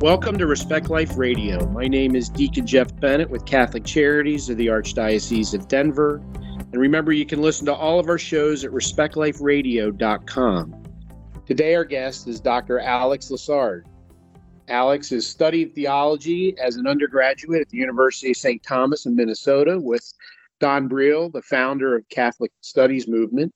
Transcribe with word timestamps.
Welcome 0.00 0.38
to 0.38 0.46
Respect 0.46 0.88
Life 0.88 1.18
Radio. 1.18 1.66
My 1.66 1.86
name 1.86 2.16
is 2.16 2.30
Deacon 2.30 2.66
Jeff 2.66 2.88
Bennett 3.00 3.28
with 3.28 3.44
Catholic 3.44 3.84
Charities 3.84 4.48
of 4.48 4.56
the 4.56 4.68
Archdiocese 4.68 5.52
of 5.52 5.68
Denver. 5.68 6.22
And 6.72 6.80
remember, 6.80 7.12
you 7.12 7.26
can 7.26 7.42
listen 7.42 7.66
to 7.66 7.74
all 7.74 8.00
of 8.00 8.08
our 8.08 8.16
shows 8.16 8.64
at 8.64 8.70
respectliferadio.com. 8.70 10.82
Today, 11.44 11.74
our 11.74 11.84
guest 11.84 12.28
is 12.28 12.40
Dr. 12.40 12.80
Alex 12.80 13.28
Lessard. 13.28 13.82
Alex 14.68 15.10
has 15.10 15.26
studied 15.26 15.74
theology 15.74 16.58
as 16.58 16.76
an 16.76 16.86
undergraduate 16.86 17.60
at 17.60 17.68
the 17.68 17.76
University 17.76 18.30
of 18.30 18.38
St. 18.38 18.62
Thomas 18.62 19.04
in 19.04 19.14
Minnesota 19.14 19.78
with 19.78 20.10
Don 20.60 20.88
Briel, 20.88 21.30
the 21.30 21.42
founder 21.42 21.94
of 21.94 22.08
Catholic 22.08 22.52
Studies 22.62 23.06
Movement. 23.06 23.52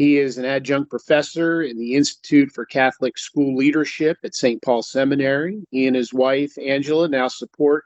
He 0.00 0.16
is 0.16 0.38
an 0.38 0.46
adjunct 0.46 0.88
professor 0.88 1.60
in 1.60 1.76
the 1.76 1.94
Institute 1.94 2.50
for 2.52 2.64
Catholic 2.64 3.18
School 3.18 3.54
Leadership 3.54 4.16
at 4.24 4.34
St. 4.34 4.62
Paul 4.62 4.82
Seminary. 4.82 5.62
He 5.70 5.86
and 5.86 5.94
his 5.94 6.14
wife, 6.14 6.56
Angela, 6.56 7.06
now 7.06 7.28
support 7.28 7.84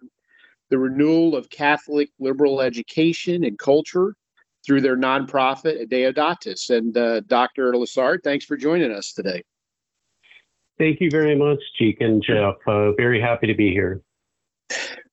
the 0.71 0.79
renewal 0.79 1.35
of 1.35 1.51
Catholic 1.51 2.11
liberal 2.21 2.61
education 2.61 3.43
and 3.43 3.59
culture 3.59 4.15
through 4.65 4.83
their 4.83 4.97
nonprofit, 4.97 5.85
Adeodatus. 5.85 6.71
And 6.71 6.97
uh, 6.97 7.23
Dr. 7.23 7.73
Lessard, 7.73 8.23
thanks 8.23 8.45
for 8.45 8.57
joining 8.57 8.93
us 8.93 9.13
today. 9.13 9.43
Thank 10.79 11.01
you 11.01 11.11
very 11.11 11.35
much, 11.35 11.59
Deacon 11.81 12.23
Jeff. 12.25 12.55
Uh, 12.65 12.93
very 12.93 13.21
happy 13.21 13.49
to 13.49 13.55
be 13.55 13.73
here. 13.73 14.03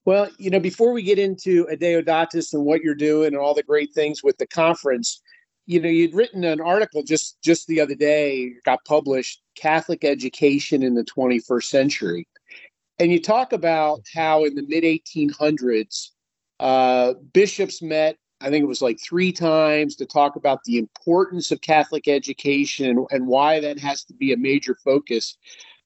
Well, 0.05 0.29
you 0.37 0.51
know, 0.51 0.59
before 0.59 0.93
we 0.93 1.01
get 1.01 1.17
into 1.17 1.65
Adeodatus 1.65 2.53
and 2.53 2.63
what 2.63 2.81
you're 2.81 2.93
doing 2.93 3.29
and 3.29 3.37
all 3.37 3.55
the 3.55 3.63
great 3.63 3.91
things 3.91 4.23
with 4.23 4.37
the 4.37 4.45
conference, 4.45 5.23
you 5.65 5.79
know 5.79 5.89
you'd 5.89 6.13
written 6.13 6.43
an 6.43 6.61
article 6.61 7.03
just 7.03 7.41
just 7.41 7.67
the 7.67 7.79
other 7.79 7.95
day 7.95 8.51
got 8.65 8.83
published 8.85 9.41
catholic 9.55 10.03
education 10.03 10.83
in 10.83 10.95
the 10.95 11.03
21st 11.03 11.63
century. 11.63 12.27
And 12.99 13.11
you 13.11 13.19
talk 13.19 13.51
about 13.51 14.01
how 14.13 14.43
in 14.45 14.53
the 14.53 14.63
mid 14.67 14.83
1800s 14.83 16.09
uh, 16.59 17.13
bishops 17.33 17.81
met 17.81 18.17
i 18.41 18.49
think 18.49 18.63
it 18.63 18.67
was 18.67 18.81
like 18.81 18.99
three 18.99 19.31
times 19.31 19.95
to 19.95 20.05
talk 20.05 20.35
about 20.35 20.63
the 20.65 20.77
importance 20.77 21.51
of 21.51 21.61
catholic 21.61 22.07
education 22.07 23.05
and, 23.11 23.27
why 23.27 23.59
that 23.59 23.79
has 23.79 24.03
to 24.05 24.13
be 24.13 24.33
a 24.33 24.37
major 24.37 24.75
focus 24.83 25.37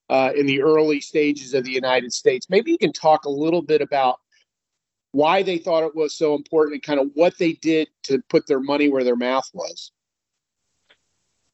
uh, 0.08 0.30
in 0.36 0.46
the 0.46 0.62
early 0.62 1.00
stages 1.00 1.54
of 1.54 1.64
the 1.64 1.72
united 1.72 2.12
states. 2.12 2.48
Maybe 2.48 2.70
you 2.70 2.78
can 2.78 2.92
talk 2.92 3.24
a 3.24 3.30
little 3.30 3.62
bit 3.62 3.80
about 3.80 4.20
why 5.16 5.42
they 5.42 5.56
thought 5.56 5.82
it 5.82 5.96
was 5.96 6.14
so 6.14 6.34
important 6.34 6.74
and 6.74 6.82
kind 6.82 7.00
of 7.00 7.08
what 7.14 7.38
they 7.38 7.54
did 7.54 7.88
to 8.02 8.22
put 8.28 8.46
their 8.46 8.60
money 8.60 8.90
where 8.90 9.02
their 9.02 9.16
mouth 9.16 9.48
was. 9.54 9.90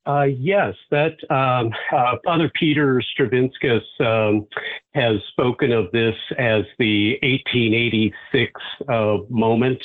Uh, 0.05 0.27
yes, 0.37 0.75
that 0.91 1.13
um, 1.31 1.73
uh, 1.97 2.17
Father 2.25 2.51
Peter 2.59 3.01
Stravinskas 3.17 3.83
um, 4.01 4.49
has 4.95 5.21
spoken 5.29 5.71
of 5.71 5.93
this 5.93 6.17
as 6.39 6.65
the 6.81 7.13
1886 7.23 8.61
uh, 8.89 9.19
moment, 9.31 9.81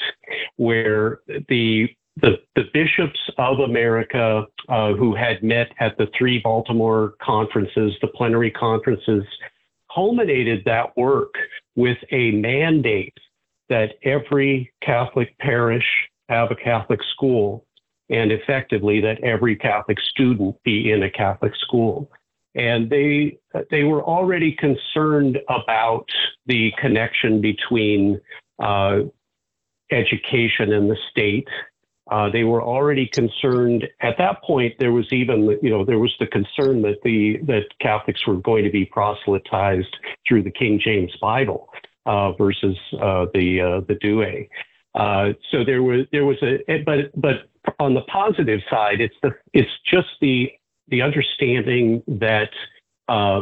where 0.56 1.20
the 1.48 1.88
the, 2.20 2.40
the 2.56 2.64
bishops 2.74 3.20
of 3.38 3.60
America 3.60 4.44
uh, 4.70 4.94
who 4.94 5.14
had 5.14 5.44
met 5.44 5.68
at 5.80 5.96
the 6.00 6.08
three 6.18 6.40
Baltimore 6.40 7.14
conferences, 7.22 7.94
the 8.02 8.08
plenary 8.08 8.50
conferences, 8.50 9.24
culminated 9.94 10.64
that 10.66 10.98
work 10.98 11.36
with 11.76 12.00
a 12.10 12.32
mandate 12.32 13.14
that 13.70 13.96
every 14.04 14.72
Catholic 14.82 15.38
parish 15.40 15.86
have 16.30 16.52
a 16.52 16.56
Catholic 16.56 17.00
school 17.14 17.66
and 18.10 18.32
effectively 18.32 19.02
that 19.02 19.22
every 19.24 19.56
Catholic 19.56 19.98
student 20.00 20.56
be 20.64 20.92
in 20.92 21.04
a 21.04 21.12
Catholic 21.12 21.54
school. 21.56 22.10
And 22.56 22.90
they 22.90 23.38
they 23.70 23.84
were 23.84 24.04
already 24.04 24.56
concerned 24.58 25.38
about 25.50 26.06
the 26.48 26.72
connection 26.80 27.40
between 27.42 28.20
uh, 28.60 29.02
education 29.92 30.74
and 30.74 30.90
the 30.90 30.98
state. 31.12 31.48
Uh, 32.10 32.30
they 32.32 32.46
were 32.46 32.64
already 32.64 33.10
concerned 33.14 33.86
at 34.02 34.18
that 34.18 34.42
point. 34.42 34.74
There 34.80 34.94
was 34.94 35.06
even 35.12 35.60
you 35.62 35.70
know 35.70 35.86
there 35.86 36.00
was 36.00 36.16
the 36.20 36.28
concern 36.28 36.82
that 36.84 36.98
the 37.04 37.38
that 37.46 37.66
Catholics 37.80 38.26
were 38.26 38.38
going 38.38 38.64
to 38.64 38.72
be 38.72 38.86
proselytized 38.86 39.96
through 40.28 40.44
the 40.44 40.52
King 40.52 40.80
James 40.84 41.16
Bible 41.22 41.70
versus 42.38 42.78
uh, 43.02 43.26
the 43.34 43.62
uh, 43.62 43.82
the 43.88 43.96
Douay. 43.96 44.50
Uh, 44.96 45.34
so 45.52 45.64
there 45.64 45.84
was 45.84 46.06
there 46.12 46.26
was 46.26 46.38
a 46.42 46.84
but 46.84 47.12
but 47.16 47.50
on 47.80 47.94
the 47.94 48.02
positive 48.02 48.62
side, 48.70 49.02
it's 49.02 49.16
the 49.22 49.32
it's 49.54 49.70
just 49.86 50.08
the 50.22 50.50
the 50.90 51.02
understanding 51.02 52.02
that 52.08 52.50
uh, 53.10 53.42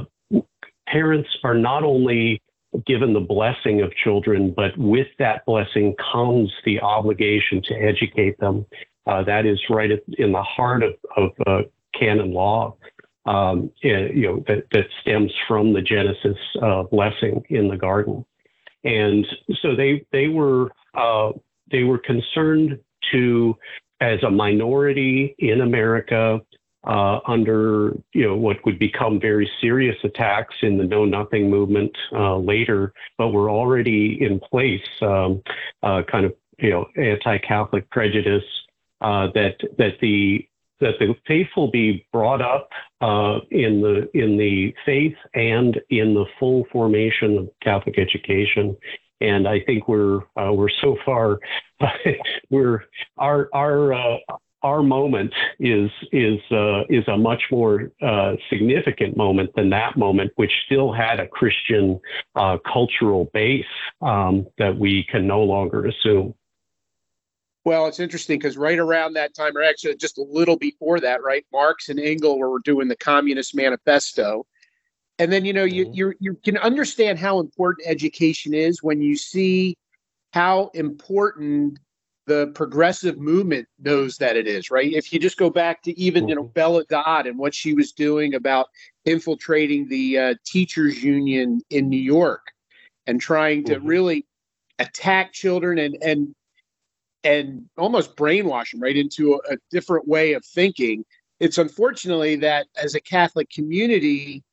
parents 0.88 1.30
are 1.44 1.56
not 1.56 1.84
only 1.84 2.42
given 2.86 3.14
the 3.14 3.20
blessing 3.20 3.82
of 3.82 3.94
children, 4.04 4.54
but 4.56 4.78
with 4.78 5.08
that 5.20 5.46
blessing 5.46 5.96
comes 6.12 6.52
the 6.66 6.82
obligation 6.82 7.62
to 7.64 7.74
educate 7.76 8.38
them. 8.40 8.66
Uh, 9.08 9.24
that 9.24 9.46
is 9.46 9.60
right 9.70 9.92
in 10.18 10.32
the 10.32 10.44
heart 10.44 10.84
of, 10.84 10.94
of 11.16 11.30
uh, 11.48 11.62
canon 11.98 12.34
law, 12.34 12.76
um, 13.26 13.72
you 13.82 14.28
know, 14.28 14.44
that, 14.48 14.66
that 14.72 14.86
stems 15.02 15.32
from 15.48 15.74
the 15.74 15.82
Genesis 15.82 16.38
uh, 16.62 16.84
blessing 16.84 17.44
in 17.50 17.68
the 17.68 17.78
garden. 17.78 18.26
And 18.86 19.26
so 19.62 19.76
they 19.76 20.06
they 20.12 20.28
were 20.28 20.72
uh, 20.94 21.32
they 21.72 21.84
were 21.84 21.98
concerned 21.98 22.80
to 23.12 23.58
as 24.02 24.22
a 24.24 24.30
minority 24.30 25.36
in 25.40 25.62
America 25.62 26.40
uh, 26.86 27.20
under 27.28 27.94
you 28.14 28.28
know 28.28 28.36
what 28.36 28.64
would 28.66 28.78
become 28.78 29.20
very 29.20 29.50
serious 29.60 29.96
attacks 30.04 30.56
in 30.62 30.78
the 30.78 30.84
Know 30.84 31.06
Nothing 31.06 31.50
movement 31.50 31.92
uh, 32.12 32.38
later, 32.38 32.94
but 33.18 33.30
were 33.30 33.50
already 33.50 34.20
in 34.22 34.40
place, 34.40 34.88
um, 35.02 35.42
uh, 35.82 36.04
kind 36.10 36.26
of 36.26 36.36
you 36.60 36.70
know 36.70 36.86
anti-Catholic 36.96 37.90
prejudice 37.90 38.44
uh, 39.02 39.28
that 39.34 39.56
that 39.78 40.00
the 40.00 40.48
that 40.82 40.96
the 41.00 41.16
faithful 41.28 41.70
be 41.70 42.06
brought 42.12 42.42
up 42.42 42.70
uh, 43.02 43.40
in 43.52 43.82
the 43.82 44.10
in 44.14 44.38
the 44.38 44.74
faith 44.86 45.16
and 45.34 45.80
in 45.90 46.14
the 46.14 46.26
full 46.40 46.66
formation 46.72 47.38
of 47.38 47.50
Catholic 47.62 47.98
education. 47.98 48.76
And 49.22 49.48
I 49.48 49.62
think 49.62 49.88
we're 49.88 50.20
uh, 50.38 50.52
we're 50.52 50.70
so 50.82 50.98
far 51.06 51.40
we're 52.50 52.84
our 53.18 53.50
our 53.54 53.94
uh, 53.94 54.18
our 54.66 54.82
moment 54.82 55.32
is 55.60 55.92
is 56.12 56.40
uh, 56.52 56.82
is 56.90 57.08
a 57.08 57.16
much 57.16 57.44
more 57.52 57.92
uh, 58.02 58.34
significant 58.50 59.16
moment 59.16 59.52
than 59.56 59.70
that 59.70 59.96
moment, 59.96 60.32
which 60.36 60.52
still 60.66 60.92
had 60.92 61.20
a 61.20 61.28
Christian 61.28 62.00
uh, 62.36 62.58
cultural 62.72 63.30
base 63.32 63.64
um, 64.02 64.48
that 64.58 64.76
we 64.78 65.06
can 65.10 65.28
no 65.28 65.42
longer 65.44 65.86
assume. 65.86 66.34
Well, 67.66 67.88
it's 67.88 68.00
interesting 68.00 68.38
because 68.38 68.58
right 68.58 68.78
around 68.78 69.14
that 69.14 69.34
time, 69.34 69.58
or 69.58 69.64
actually 69.64 69.96
just 69.96 70.20
a 70.20 70.24
little 70.24 70.56
before 70.56 71.00
that, 71.00 71.24
right, 71.24 71.44
Marx 71.52 71.90
and 71.90 72.00
Engels 72.00 72.38
were 72.38 72.60
doing 72.60 72.88
the 72.88 72.96
Communist 72.96 73.56
Manifesto, 73.56 74.46
and 75.20 75.32
then 75.32 75.46
you 75.46 75.54
know 75.54 75.66
mm-hmm. 75.66 75.94
you 75.94 76.10
you 76.10 76.14
you 76.20 76.34
can 76.44 76.58
understand 76.58 77.20
how 77.20 77.40
important 77.40 77.88
education 77.88 78.54
is 78.54 78.84
when 78.84 79.02
you 79.02 79.16
see 79.16 79.78
how 80.34 80.70
important 80.74 81.80
the 82.28 82.48
progressive 82.56 83.18
movement 83.18 83.68
knows 83.80 84.18
that 84.18 84.36
it 84.36 84.48
is 84.48 84.72
right 84.72 84.92
if 84.94 85.14
you 85.14 85.20
just 85.20 85.38
go 85.38 85.50
back 85.50 85.82
to 85.84 85.98
even 86.00 86.24
mm-hmm. 86.24 86.30
you 86.30 86.36
know 86.36 86.44
mm-hmm. 86.44 86.54
bella 86.54 86.84
dodd 86.86 87.28
and 87.28 87.38
what 87.38 87.54
she 87.54 87.74
was 87.74 87.92
doing 87.92 88.34
about 88.36 88.68
infiltrating 89.06 89.88
the 89.88 90.18
uh, 90.18 90.34
teachers 90.46 91.04
union 91.04 91.62
in 91.70 91.88
new 91.88 91.98
york 91.98 92.48
and 93.08 93.22
trying 93.22 93.64
to 93.64 93.76
mm-hmm. 93.76 93.88
really 93.88 94.26
attack 94.80 95.32
children 95.32 95.78
and 95.78 95.98
and 96.02 96.36
and 97.26 97.66
almost 97.78 98.16
brainwash 98.16 98.72
them 98.72 98.80
right 98.82 98.96
into 98.96 99.34
a, 99.34 99.54
a 99.54 99.58
different 99.72 100.08
way 100.08 100.34
of 100.34 100.46
thinking. 100.46 101.04
It's 101.40 101.58
unfortunately 101.58 102.38
that 102.38 102.68
as 102.82 102.96
a 102.96 103.02
Catholic 103.02 103.50
community, 103.50 104.44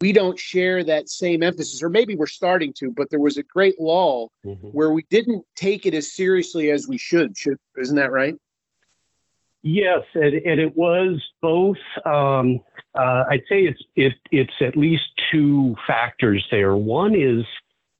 we 0.00 0.12
don't 0.12 0.38
share 0.38 0.84
that 0.84 1.08
same 1.08 1.42
emphasis, 1.42 1.82
or 1.82 1.88
maybe 1.88 2.14
we're 2.14 2.26
starting 2.26 2.74
to, 2.74 2.90
but 2.90 3.08
there 3.08 3.20
was 3.20 3.38
a 3.38 3.42
great 3.42 3.80
lull 3.80 4.30
mm-hmm. 4.44 4.68
where 4.68 4.90
we 4.90 5.06
didn't 5.08 5.44
take 5.54 5.86
it 5.86 5.94
as 5.94 6.12
seriously 6.12 6.70
as 6.70 6.86
we 6.86 6.98
should. 6.98 7.36
Should 7.38 7.58
isn't 7.78 7.96
that 7.96 8.12
right? 8.12 8.34
Yes, 9.62 10.02
and, 10.14 10.34
and 10.34 10.60
it 10.60 10.76
was 10.76 11.20
both. 11.40 11.78
Um, 12.04 12.60
uh, 12.94 13.24
I'd 13.30 13.42
say 13.48 13.62
it's 13.62 13.82
it, 13.96 14.12
it's 14.30 14.52
at 14.60 14.76
least 14.76 15.04
two 15.32 15.74
factors 15.86 16.46
there. 16.50 16.76
One 16.76 17.14
is 17.14 17.44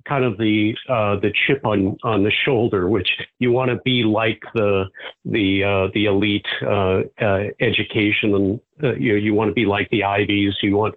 kind 0.06 0.24
of 0.24 0.36
the 0.38 0.74
uh, 0.88 1.16
the 1.20 1.32
chip 1.46 1.64
on 1.64 1.96
on 2.02 2.22
the 2.22 2.30
shoulder, 2.44 2.88
which 2.88 3.08
you 3.38 3.52
want 3.52 3.70
to 3.70 3.76
be 3.84 4.02
like 4.04 4.42
the 4.54 4.84
the 5.24 5.64
uh, 5.64 5.90
the 5.94 6.06
elite 6.06 6.46
uh, 6.62 7.00
uh 7.20 7.44
education, 7.60 8.34
and 8.34 8.60
uh, 8.82 8.94
you 8.94 9.14
you 9.16 9.34
want 9.34 9.48
to 9.48 9.54
be 9.54 9.66
like 9.66 9.88
the 9.90 10.04
Ivies. 10.04 10.54
You 10.62 10.76
want 10.76 10.94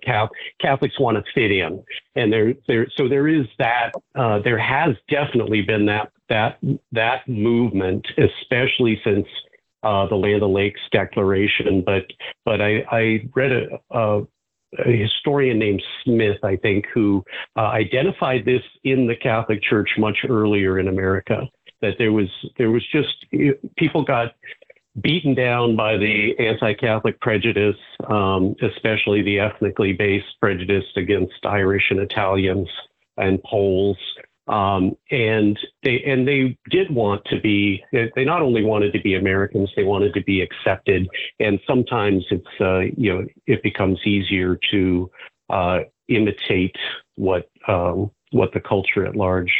Catholics 0.61 1.00
want 1.00 1.17
to 1.17 1.23
fit 1.33 1.51
in, 1.51 1.83
and 2.15 2.31
there 2.31 2.53
there 2.67 2.88
so 2.97 3.07
there 3.07 3.27
is 3.27 3.45
that. 3.57 3.91
Uh, 4.15 4.39
there 4.39 4.59
has 4.59 4.95
definitely 5.09 5.62
been 5.62 5.85
that 5.85 6.12
that 6.29 6.57
that 6.91 7.27
movement, 7.27 8.07
especially 8.17 9.00
since. 9.03 9.27
the 9.81 10.15
Land 10.15 10.44
O'Lakes 10.44 10.81
Declaration, 10.91 11.83
but 11.85 12.05
but 12.44 12.59
I, 12.59 12.83
I 12.91 13.29
read 13.33 13.51
a, 13.53 13.79
a 13.91 14.27
a 14.77 14.92
historian 14.92 15.57
named 15.57 15.81
Smith, 16.04 16.38
I 16.44 16.56
think, 16.57 16.86
who 16.94 17.24
uh, 17.56 17.62
identified 17.62 18.45
this 18.45 18.62
in 18.83 19.07
the 19.07 19.16
Catholic 19.16 19.62
Church 19.63 19.89
much 19.98 20.19
earlier 20.27 20.80
in 20.80 20.88
America. 20.88 21.48
That 21.81 21.95
there 21.98 22.12
was 22.12 22.27
there 22.57 22.71
was 22.71 22.86
just 22.92 23.25
people 23.77 24.04
got 24.04 24.33
beaten 25.01 25.33
down 25.33 25.75
by 25.75 25.98
the 25.98 26.33
anti-Catholic 26.39 27.19
prejudice, 27.21 27.77
um, 28.10 28.56
especially 28.62 29.21
the 29.21 29.39
ethnically 29.39 29.94
based 29.94 30.25
prejudice 30.42 30.86
against 30.98 31.45
Irish 31.45 31.86
and 31.89 32.00
Italians 32.00 32.68
and 33.18 33.42
Poles. 33.44 33.98
Um, 34.50 34.98
and 35.12 35.60
they 35.84 36.01
and 36.04 36.28
they 36.28 36.57
did 36.72 36.94
want 36.94 37.24
to 37.25 37.40
be. 37.40 37.84
They 37.92 38.25
not 38.25 38.42
only 38.42 38.63
wanted 38.63 38.94
to 38.94 39.01
be 39.01 39.13
Americans, 39.13 39.72
they 39.75 39.84
wanted 39.84 40.13
to 40.16 40.24
be 40.24 40.42
accepted. 40.42 41.07
And 41.40 41.60
sometimes 41.68 42.25
it's 42.31 42.60
uh, 42.60 42.92
you 42.98 43.13
know 43.13 43.28
it 43.46 43.62
becomes 43.62 44.00
easier 44.06 44.60
to 44.72 45.12
uh, 45.51 45.80
imitate 46.07 46.75
what 47.16 47.48
um, 47.68 48.10
what 48.31 48.51
the 48.54 48.60
culture 48.60 49.06
at 49.06 49.16
large 49.16 49.54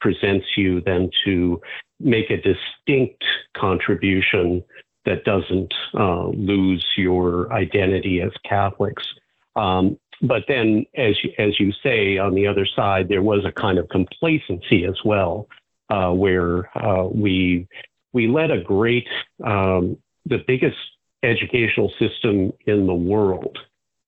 presents 0.00 0.46
you 0.56 0.80
than 0.82 1.10
to 1.24 1.60
make 1.98 2.30
a 2.30 2.36
distinct 2.36 3.24
contribution 3.56 4.62
that 5.04 5.24
doesn't 5.24 5.74
uh, 5.94 6.28
lose 6.28 6.86
your 6.96 7.52
identity 7.52 8.20
as 8.20 8.30
Catholics. 8.48 9.04
Um, 9.56 9.98
but 10.22 10.44
then, 10.48 10.84
as 10.96 11.16
you, 11.22 11.32
as 11.38 11.60
you 11.60 11.72
say, 11.82 12.18
on 12.18 12.34
the 12.34 12.46
other 12.46 12.66
side, 12.66 13.08
there 13.08 13.22
was 13.22 13.44
a 13.44 13.52
kind 13.52 13.78
of 13.78 13.88
complacency 13.88 14.84
as 14.84 14.96
well, 15.04 15.48
uh, 15.90 16.10
where 16.10 16.76
uh, 16.76 17.04
we 17.04 17.68
we 18.12 18.26
let 18.26 18.50
a 18.50 18.60
great, 18.60 19.06
um, 19.44 19.96
the 20.26 20.38
biggest 20.46 20.76
educational 21.22 21.92
system 21.98 22.52
in 22.66 22.86
the 22.86 22.94
world 22.94 23.58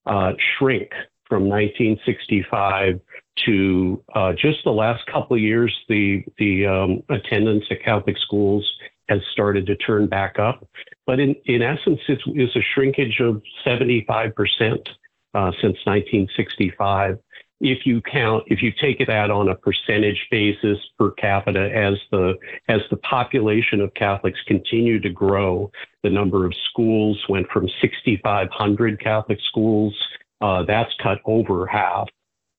uh, 0.05 0.33
shrink 0.57 0.91
from 1.27 1.47
1965 1.47 2.99
to 3.45 4.03
uh, 4.13 4.33
just 4.33 4.63
the 4.65 4.71
last 4.71 5.05
couple 5.05 5.37
of 5.37 5.41
years. 5.41 5.73
The 5.87 6.23
the 6.37 6.65
um, 6.65 7.03
attendance 7.09 7.63
at 7.71 7.83
Catholic 7.83 8.17
schools 8.17 8.69
has 9.07 9.21
started 9.31 9.65
to 9.67 9.75
turn 9.77 10.07
back 10.07 10.39
up, 10.39 10.67
but 11.05 11.21
in 11.21 11.35
in 11.45 11.61
essence, 11.61 12.01
it's, 12.09 12.23
it's 12.27 12.55
a 12.57 12.61
shrinkage 12.73 13.21
of 13.21 13.41
75 13.63 14.35
percent 14.35 14.89
uh, 15.33 15.51
since 15.61 15.77
1965. 15.85 17.17
If 17.63 17.85
you 17.85 18.01
count, 18.01 18.43
if 18.47 18.63
you 18.63 18.71
take 18.81 19.05
that 19.05 19.29
on 19.29 19.49
a 19.49 19.55
percentage 19.55 20.27
basis 20.31 20.79
per 20.97 21.11
capita, 21.11 21.71
as 21.75 21.93
the 22.11 22.33
as 22.67 22.81
the 22.89 22.97
population 22.97 23.81
of 23.81 23.93
Catholics 23.93 24.39
continued 24.47 25.03
to 25.03 25.09
grow, 25.09 25.71
the 26.01 26.09
number 26.09 26.45
of 26.45 26.53
schools 26.71 27.23
went 27.29 27.47
from 27.49 27.69
6,500 27.79 28.99
Catholic 28.99 29.37
schools. 29.47 29.93
Uh, 30.41 30.63
that's 30.63 30.91
cut 31.03 31.19
over 31.25 31.67
half, 31.67 32.09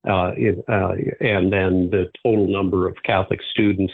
uh, 0.08 0.32
it, 0.36 0.64
uh, 0.68 0.92
and 1.20 1.52
then 1.52 1.90
the 1.90 2.10
total 2.24 2.46
number 2.46 2.88
of 2.88 2.96
Catholic 3.04 3.40
students 3.50 3.92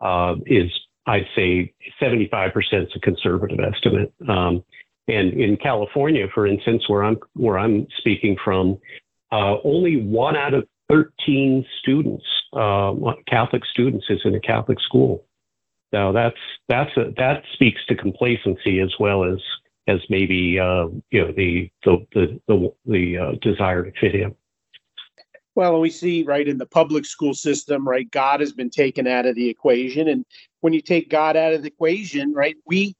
uh, 0.00 0.34
is, 0.46 0.70
I'd 1.06 1.26
say, 1.34 1.72
75% 2.00 2.52
is 2.72 2.88
a 2.94 3.00
conservative 3.00 3.58
estimate. 3.60 4.12
Um, 4.28 4.64
and 5.08 5.32
in 5.32 5.56
California, 5.56 6.26
for 6.32 6.46
instance, 6.46 6.88
where 6.88 7.02
I'm 7.02 7.16
where 7.34 7.58
I'm 7.58 7.86
speaking 7.98 8.36
from, 8.42 8.78
uh, 9.32 9.56
only 9.64 9.96
one 9.96 10.36
out 10.36 10.54
of 10.54 10.66
13 10.88 11.64
students, 11.80 12.24
uh, 12.52 12.92
Catholic 13.26 13.64
students, 13.64 14.06
is 14.08 14.20
in 14.24 14.34
a 14.34 14.40
Catholic 14.40 14.78
school. 14.80 15.24
Now 15.92 16.12
that's 16.12 16.36
that's 16.68 16.96
a, 16.96 17.12
that 17.16 17.42
speaks 17.54 17.80
to 17.88 17.94
complacency 17.94 18.80
as 18.80 18.92
well 19.00 19.24
as 19.24 19.38
as 19.88 19.98
maybe 20.08 20.58
uh, 20.58 20.86
you 21.10 21.20
know 21.20 21.32
the 21.32 21.70
the 21.84 22.06
the 22.14 22.40
the, 22.46 22.72
the 22.86 23.18
uh, 23.18 23.32
desire 23.42 23.84
to 23.84 23.92
fit 24.00 24.14
in. 24.14 24.34
Well, 25.54 25.80
we 25.80 25.90
see 25.90 26.22
right 26.22 26.48
in 26.48 26.56
the 26.56 26.66
public 26.66 27.04
school 27.04 27.34
system, 27.34 27.86
right, 27.86 28.10
God 28.10 28.40
has 28.40 28.52
been 28.52 28.70
taken 28.70 29.06
out 29.06 29.26
of 29.26 29.34
the 29.34 29.50
equation, 29.50 30.08
and 30.08 30.24
when 30.60 30.72
you 30.72 30.80
take 30.80 31.10
God 31.10 31.36
out 31.36 31.52
of 31.52 31.62
the 31.62 31.68
equation, 31.68 32.32
right, 32.32 32.56
we 32.64 32.94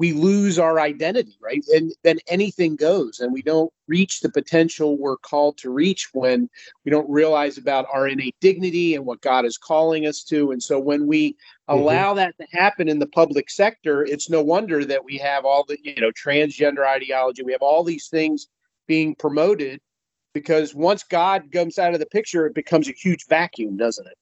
we 0.00 0.14
lose 0.14 0.58
our 0.58 0.80
identity, 0.80 1.36
right? 1.42 1.62
And 1.74 1.92
then 2.04 2.20
anything 2.26 2.74
goes, 2.74 3.20
and 3.20 3.34
we 3.34 3.42
don't 3.42 3.70
reach 3.86 4.20
the 4.20 4.30
potential 4.30 4.96
we're 4.96 5.18
called 5.18 5.58
to 5.58 5.68
reach 5.68 6.08
when 6.14 6.48
we 6.86 6.90
don't 6.90 7.08
realize 7.10 7.58
about 7.58 7.84
our 7.92 8.08
innate 8.08 8.34
dignity 8.40 8.94
and 8.94 9.04
what 9.04 9.20
God 9.20 9.44
is 9.44 9.58
calling 9.58 10.06
us 10.06 10.24
to. 10.24 10.52
And 10.52 10.62
so 10.62 10.80
when 10.80 11.06
we 11.06 11.32
mm-hmm. 11.32 11.74
allow 11.74 12.14
that 12.14 12.34
to 12.40 12.46
happen 12.50 12.88
in 12.88 12.98
the 12.98 13.08
public 13.08 13.50
sector, 13.50 14.02
it's 14.02 14.30
no 14.30 14.42
wonder 14.42 14.86
that 14.86 15.04
we 15.04 15.18
have 15.18 15.44
all 15.44 15.66
the, 15.68 15.76
you 15.84 16.00
know, 16.00 16.12
transgender 16.12 16.86
ideology, 16.86 17.42
we 17.42 17.52
have 17.52 17.60
all 17.60 17.84
these 17.84 18.08
things 18.08 18.48
being 18.86 19.14
promoted 19.14 19.82
because 20.32 20.74
once 20.74 21.02
God 21.02 21.52
comes 21.52 21.78
out 21.78 21.92
of 21.92 22.00
the 22.00 22.06
picture, 22.06 22.46
it 22.46 22.54
becomes 22.54 22.88
a 22.88 22.92
huge 22.92 23.26
vacuum, 23.28 23.76
doesn't 23.76 24.06
it? 24.06 24.16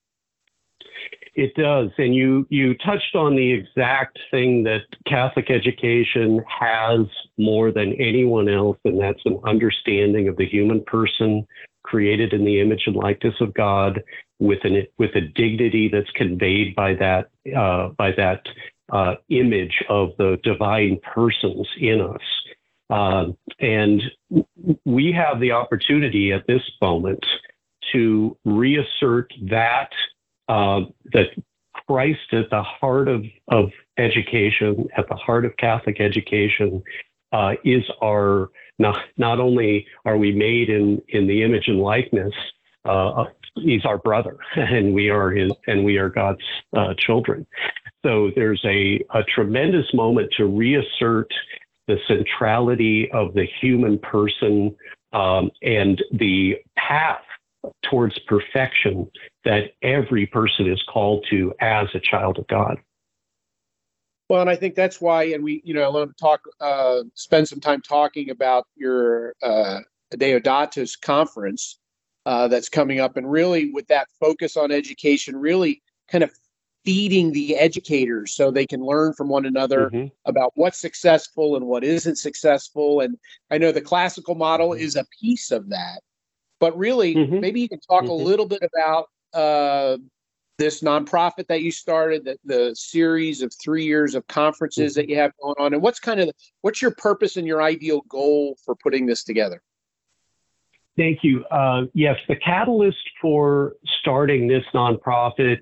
It 1.35 1.55
does. 1.55 1.91
And 1.99 2.15
you, 2.15 2.47
you 2.51 2.75
touched 2.79 3.15
on 3.15 3.37
the 3.37 3.53
exact 3.53 4.19
thing 4.31 4.65
that 4.65 4.83
Catholic 5.07 5.51
education 5.51 6.45
has 6.49 7.07
more 7.37 7.71
than 7.71 7.93
anyone 7.95 8.49
else, 8.49 8.79
and 8.85 9.01
that's 9.01 9.25
an 9.25 9.39
understanding 9.45 10.29
of 10.29 10.37
the 10.37 10.47
human 10.47 10.83
person 10.85 11.47
created 11.85 12.33
in 12.33 12.45
the 12.45 12.61
image 12.61 12.83
and 12.87 12.97
likeness 12.97 13.35
of 13.41 13.55
God 13.55 14.03
with 14.41 14.59
an 14.65 14.87
with 14.99 15.15
a 15.15 15.21
dignity 15.21 15.89
that's 15.89 16.11
conveyed 16.11 16.75
by 16.77 16.95
that 16.95 17.31
uh, 17.57 17.89
by 17.97 18.13
that 18.13 18.47
uh, 18.93 19.15
image 19.29 19.83
of 19.89 20.11
the 20.19 20.39
divine 20.43 20.99
persons 21.15 21.67
in 21.79 22.01
us. 22.01 22.23
Uh, 22.91 23.27
and 23.61 24.03
we 24.85 25.13
have 25.13 25.41
the 25.41 25.53
opportunity 25.53 26.33
at 26.33 26.47
this 26.47 26.63
moment 26.81 27.25
to 27.93 28.37
reassert 28.45 29.33
that 29.51 29.91
uh, 30.49 30.81
that 31.13 31.29
Christ 31.87 32.33
at 32.33 32.51
the 32.51 32.63
heart 32.63 33.09
of, 33.09 33.25
of 33.49 33.71
education, 33.99 34.89
at 34.97 35.09
the 35.09 35.15
heart 35.17 35.45
of 35.45 35.57
Catholic 35.57 36.01
education, 36.01 36.83
uh, 37.33 37.55
is 37.65 37.85
our 38.03 38.51
not 38.79 38.99
not 39.17 39.41
only 39.41 39.87
are 40.05 40.17
we 40.17 40.33
made 40.33 40.71
in 40.71 41.03
in 41.09 41.27
the 41.27 41.43
image 41.43 41.69
and 41.69 41.81
likeness, 41.81 42.33
uh, 42.85 43.25
he's 43.57 43.85
our 43.85 43.99
brother, 43.99 44.39
and 44.57 44.95
we 44.95 45.11
are 45.11 45.31
his 45.31 45.53
and 45.67 45.85
we 45.85 45.99
are 45.99 46.09
God's 46.09 46.45
uh, 46.77 46.95
children. 46.99 47.47
So 48.05 48.31
there's 48.35 48.65
a, 48.65 49.05
a 49.13 49.23
tremendous 49.25 49.93
moment 49.93 50.33
to 50.37 50.47
reassert 50.47 51.33
the 51.89 51.99
centrality 52.07 53.11
of 53.13 53.35
the 53.35 53.47
human 53.61 53.99
person 53.99 54.77
um, 55.13 55.51
and 55.63 56.03
the 56.13 56.57
path 56.77 57.23
towards 57.83 58.19
perfection 58.21 59.11
that 59.45 59.73
every 59.83 60.27
person 60.27 60.71
is 60.71 60.83
called 60.89 61.27
to 61.31 61.53
as 61.61 61.89
a 61.95 62.01
child 62.01 62.39
of 62.39 62.47
God. 62.49 62.79
Well, 64.29 64.43
and 64.43 64.51
I 64.51 64.57
think 64.57 64.75
that's 64.75 65.01
why, 65.01 65.25
and 65.25 65.43
we, 65.43 65.63
you 65.65 65.73
know, 65.73 65.83
I 65.83 65.89
want 65.89 66.15
to 66.15 66.21
talk, 66.21 66.43
uh, 66.61 67.03
spend 67.15 67.49
some 67.49 67.61
time 67.61 67.81
talking 67.81 68.29
about 68.31 68.67
your 68.77 69.35
uh, 69.43 69.81
Adeodatus 70.13 71.01
conference 71.01 71.79
uh, 72.27 72.47
that's 72.47 72.69
coming 72.69 73.01
up, 73.01 73.17
and 73.17 73.31
really 73.31 73.71
with 73.71 73.87
that 73.87 74.09
focus 74.21 74.57
on 74.57 74.71
education, 74.71 75.35
really 75.35 75.83
kind 76.09 76.23
of 76.23 76.31
feeding 76.85 77.33
the 77.33 77.57
educators 77.57 78.33
so 78.33 78.51
they 78.51 78.67
can 78.67 78.81
learn 78.81 79.13
from 79.13 79.29
one 79.29 79.47
another 79.47 79.91
mm-hmm. 79.91 80.07
about 80.27 80.53
what's 80.55 80.79
successful 80.79 81.57
and 81.57 81.67
what 81.67 81.85
isn't 81.85 82.17
successful. 82.17 83.01
And 83.01 83.17
I 83.51 83.59
know 83.59 83.73
the 83.73 83.81
classical 83.81 84.35
model 84.35 84.71
mm-hmm. 84.71 84.85
is 84.85 84.97
a 84.97 85.07
piece 85.21 85.51
of 85.51 85.69
that, 85.71 86.01
but 86.61 86.77
really, 86.77 87.15
mm-hmm. 87.15 87.41
maybe 87.41 87.61
you 87.61 87.69
can 87.69 87.81
talk 87.81 88.03
mm-hmm. 88.03 88.11
a 88.11 88.15
little 88.15 88.47
bit 88.47 88.63
about 88.63 89.09
uh, 89.35 89.97
this 90.59 90.83
nonprofit 90.83 91.47
that 91.49 91.63
you 91.63 91.71
started, 91.71 92.25
the, 92.25 92.37
the 92.45 92.75
series 92.75 93.43
of 93.43 93.53
three 93.63 93.85
years 93.85 94.15
of 94.15 94.27
conferences 94.27 94.93
mm-hmm. 94.93 95.01
that 95.01 95.09
you 95.09 95.17
have 95.17 95.33
going 95.43 95.55
on, 95.59 95.73
and 95.75 95.83
what's 95.83 96.01
kind 96.01 96.21
of 96.21 96.31
what's 96.63 96.83
your 96.83 96.93
purpose 96.93 97.37
and 97.37 97.47
your 97.47 97.63
ideal 97.63 98.03
goal 98.09 98.57
for 98.65 98.75
putting 98.75 99.07
this 99.07 99.25
together? 99.25 99.63
Thank 100.97 101.21
you. 101.23 101.45
Uh, 101.45 101.83
yes, 101.95 102.17
the 102.27 102.35
catalyst 102.35 102.99
for 103.23 103.75
starting 104.01 104.49
this 104.49 104.65
nonprofit 104.75 105.61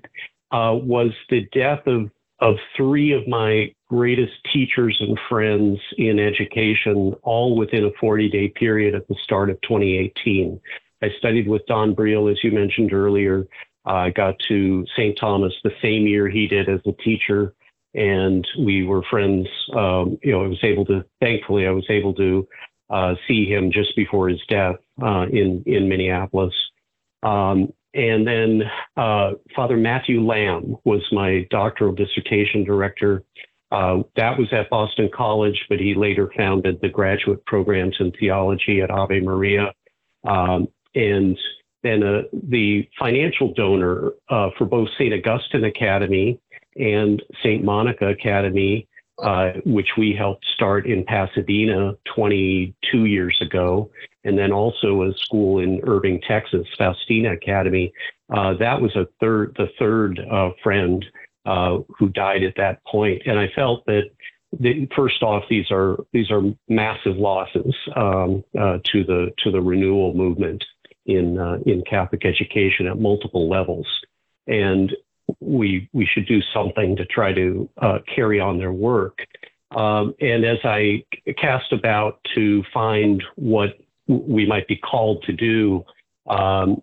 uh, 0.51 0.73
was 0.73 1.11
the 1.29 1.47
death 1.53 1.85
of 1.85 2.09
of 2.39 2.55
three 2.75 3.13
of 3.13 3.27
my 3.27 3.73
greatest 3.89 4.33
teachers 4.53 4.95
and 4.99 5.17
friends 5.29 5.79
in 5.97 6.19
education, 6.19 7.15
all 7.23 7.55
within 7.55 7.85
a 7.85 7.91
40 7.99 8.29
day 8.29 8.49
period 8.49 8.93
at 8.95 9.07
the 9.07 9.15
start 9.23 9.49
of 9.49 9.59
2018. 9.61 10.59
I 11.01 11.09
studied 11.17 11.47
with 11.47 11.65
Don 11.67 11.95
Briel, 11.95 12.31
as 12.31 12.43
you 12.43 12.51
mentioned 12.51 12.93
earlier. 12.93 13.47
I 13.85 14.09
got 14.09 14.35
to 14.49 14.85
St. 14.95 15.17
Thomas 15.17 15.53
the 15.63 15.71
same 15.81 16.07
year 16.07 16.27
he 16.27 16.47
did 16.47 16.67
as 16.67 16.81
a 16.85 16.91
teacher, 17.03 17.53
and 17.93 18.45
we 18.59 18.83
were 18.83 19.03
friends. 19.09 19.47
Um, 19.73 20.17
you 20.21 20.31
know, 20.31 20.43
I 20.43 20.47
was 20.47 20.63
able 20.63 20.85
to, 20.85 21.05
thankfully, 21.21 21.65
I 21.65 21.71
was 21.71 21.85
able 21.89 22.13
to 22.15 22.47
uh, 22.89 23.15
see 23.27 23.45
him 23.45 23.71
just 23.71 23.95
before 23.95 24.29
his 24.29 24.41
death 24.49 24.75
uh, 25.01 25.25
in 25.31 25.63
in 25.65 25.87
Minneapolis. 25.87 26.53
Um, 27.23 27.71
and 27.93 28.27
then 28.27 28.63
uh, 28.95 29.31
Father 29.55 29.77
Matthew 29.77 30.21
Lamb 30.21 30.75
was 30.83 31.01
my 31.11 31.47
doctoral 31.49 31.93
dissertation 31.93 32.63
director. 32.63 33.23
Uh, 33.71 34.03
that 34.15 34.37
was 34.37 34.47
at 34.53 34.69
Boston 34.69 35.09
College, 35.13 35.65
but 35.67 35.79
he 35.79 35.93
later 35.95 36.31
founded 36.37 36.79
the 36.81 36.89
graduate 36.89 37.45
programs 37.45 37.95
in 37.99 38.11
theology 38.13 38.81
at 38.81 38.91
Ave 38.91 39.19
Maria 39.21 39.73
Um, 40.25 40.67
and 40.97 41.37
then 41.83 42.03
uh, 42.03 42.23
the 42.33 42.87
financial 42.99 43.53
donor 43.53 44.11
uh, 44.29 44.49
for 44.57 44.65
both 44.65 44.89
St. 44.97 45.13
Augustine 45.13 45.63
Academy 45.63 46.39
and 46.75 47.21
St. 47.43 47.63
Monica 47.63 48.07
Academy, 48.07 48.87
uh, 49.23 49.51
which 49.65 49.89
we 49.97 50.13
helped 50.13 50.45
start 50.53 50.87
in 50.87 51.03
Pasadena 51.05 51.93
22 52.15 53.05
years 53.05 53.37
ago, 53.41 53.89
and 54.23 54.37
then 54.37 54.51
also 54.51 55.03
a 55.03 55.13
school 55.17 55.59
in 55.59 55.79
Irving, 55.83 56.19
Texas, 56.27 56.67
Faustina 56.77 57.33
Academy. 57.33 57.93
Uh, 58.35 58.53
that 58.55 58.81
was 58.81 58.95
a 58.95 59.07
third, 59.19 59.55
the 59.57 59.69
third 59.79 60.19
uh, 60.31 60.49
friend 60.63 61.05
who 61.97 62.09
died 62.09 62.43
at 62.43 62.55
that 62.57 62.83
point. 62.85 63.21
point, 63.21 63.21
and 63.25 63.39
I 63.39 63.47
felt 63.55 63.85
that. 63.85 64.09
The, 64.61 64.87
first 64.95 65.21
off, 65.23 65.43
these 65.49 65.69
are 65.71 65.97
these 66.13 66.31
are 66.31 66.41
massive 66.69 67.17
losses 67.17 67.75
um, 67.97 68.45
to 68.55 69.03
the 69.03 69.33
to 69.39 69.51
the 69.51 69.59
renewal 69.59 70.13
movement, 70.13 70.63
in 71.07 71.39
uh, 71.39 71.57
in 71.65 71.83
Catholic 71.89 72.25
education 72.25 72.85
at 72.85 72.99
multiple 72.99 73.49
levels, 73.49 73.87
and 74.45 74.93
we 75.39 75.89
we 75.93 76.05
should 76.05 76.27
do 76.27 76.41
something 76.53 76.95
to 76.97 77.05
try 77.05 77.33
to 77.33 77.69
uh, 77.81 77.99
carry 78.13 78.39
on 78.39 78.59
their 78.59 78.71
work. 78.71 79.19
Um, 79.71 80.13
and 80.21 80.45
as 80.45 80.59
I 80.63 81.03
cast 81.37 81.73
about 81.73 82.19
to 82.35 82.63
find 82.73 83.21
what 83.35 83.77
we 84.07 84.45
might 84.45 84.67
be 84.67 84.77
called 84.77 85.23
to 85.23 85.33
do, 85.33 85.83
um, 86.29 86.81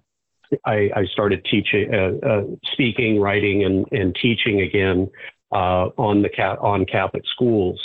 I, 0.66 0.90
I, 0.95 1.07
started 1.07 1.47
teaching, 1.50 1.93
uh, 1.95 2.26
uh, 2.26 2.43
speaking, 2.73 3.19
writing, 3.19 3.64
and, 3.64 3.87
and 3.90 4.14
teaching 4.14 4.61
again 4.61 5.11
uh, 5.50 5.88
on 5.97 6.21
the 6.21 6.31
on 6.61 6.85
Catholic 6.85 7.25
schools, 7.26 7.81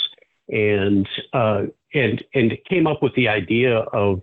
and 0.50 1.08
uh, 1.32 1.62
and 1.94 2.22
and 2.34 2.58
came 2.68 2.86
up 2.86 3.02
with 3.02 3.14
the 3.14 3.28
idea 3.28 3.78
of 3.78 4.20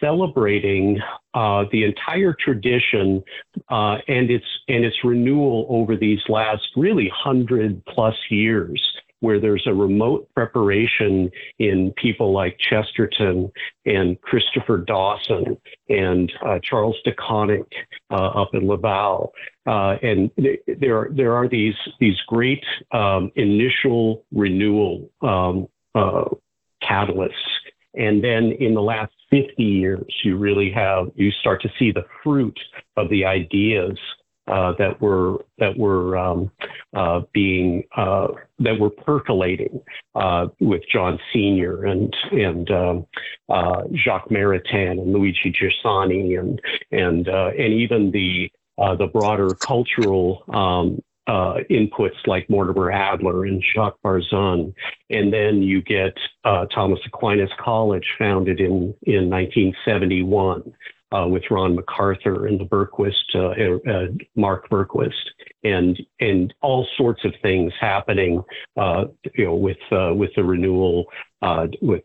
celebrating 0.00 1.00
uh, 1.34 1.64
the 1.72 1.84
entire 1.84 2.34
tradition 2.38 3.22
uh, 3.68 3.98
and 4.08 4.30
its 4.30 4.46
and 4.68 4.84
its 4.84 4.96
renewal 5.04 5.66
over 5.68 5.96
these 5.96 6.20
last 6.28 6.62
really 6.76 7.10
hundred 7.14 7.84
plus 7.86 8.16
years, 8.30 8.82
where 9.20 9.40
there's 9.40 9.66
a 9.66 9.74
remote 9.74 10.28
preparation 10.34 11.30
in 11.58 11.92
people 11.96 12.32
like 12.32 12.58
Chesterton 12.58 13.50
and 13.86 14.20
Christopher 14.20 14.78
Dawson 14.78 15.56
and 15.88 16.32
uh, 16.44 16.58
Charles 16.62 16.96
de 17.04 17.12
Koninck 17.12 17.66
uh, 18.10 18.14
up 18.14 18.54
in 18.54 18.66
Laval, 18.66 19.32
uh, 19.66 19.96
and 20.02 20.30
th- 20.36 20.60
there 20.66 20.98
are 20.98 21.08
there 21.10 21.34
are 21.34 21.48
these 21.48 21.76
these 22.00 22.20
great 22.26 22.64
um, 22.92 23.30
initial 23.36 24.24
renewal 24.32 25.10
um, 25.22 25.66
uh, 25.94 26.24
catalysts. 26.82 27.32
And 27.96 28.24
then 28.24 28.50
in 28.58 28.74
the 28.74 28.82
last 28.82 29.12
50 29.34 29.62
years, 29.62 30.06
you 30.24 30.36
really 30.36 30.70
have, 30.70 31.08
you 31.16 31.30
start 31.32 31.60
to 31.62 31.68
see 31.78 31.90
the 31.90 32.04
fruit 32.22 32.58
of 32.96 33.08
the 33.10 33.24
ideas 33.24 33.98
uh, 34.46 34.72
that 34.78 35.00
were 35.00 35.38
that 35.58 35.76
were 35.76 36.16
um, 36.18 36.50
uh, 36.94 37.20
being 37.32 37.82
uh, 37.96 38.28
that 38.58 38.78
were 38.78 38.90
percolating 38.90 39.80
uh, 40.14 40.48
with 40.60 40.82
John 40.92 41.18
Senior 41.32 41.86
and 41.86 42.14
and 42.30 42.70
um, 42.70 43.06
uh, 43.48 43.84
Jacques 44.04 44.28
Maritain 44.28 45.00
and 45.00 45.12
Luigi 45.12 45.50
Giussani 45.50 46.38
and 46.38 46.60
and 46.92 47.28
uh, 47.28 47.52
and 47.58 47.72
even 47.72 48.10
the 48.10 48.50
the 48.76 49.06
broader 49.06 49.54
cultural 49.54 50.44
um, 50.52 51.00
uh, 51.26 51.54
inputs 51.70 52.26
like 52.26 52.48
Mortimer 52.50 52.90
Adler 52.90 53.44
and 53.44 53.62
Jacques 53.74 53.98
Barzun. 54.04 54.74
And 55.10 55.32
then 55.32 55.62
you 55.62 55.82
get 55.82 56.16
uh, 56.44 56.66
Thomas 56.66 57.00
Aquinas 57.06 57.50
College, 57.58 58.06
founded 58.18 58.60
in, 58.60 58.94
in 59.02 59.30
1971. 59.30 60.72
Uh, 61.12 61.28
with 61.28 61.44
Ron 61.48 61.76
McArthur 61.76 62.48
and 62.48 62.58
the 62.58 62.64
Berquist, 62.64 63.12
uh, 63.36 63.88
uh, 63.88 64.06
Mark 64.34 64.68
Berquist, 64.68 65.12
and 65.62 65.96
and 66.18 66.52
all 66.60 66.88
sorts 66.96 67.24
of 67.24 67.32
things 67.40 67.72
happening, 67.80 68.42
uh, 68.76 69.04
you 69.34 69.44
know, 69.44 69.54
with 69.54 69.76
with 69.90 70.30
the 70.34 70.42
renewal, 70.42 71.04
with 71.80 72.02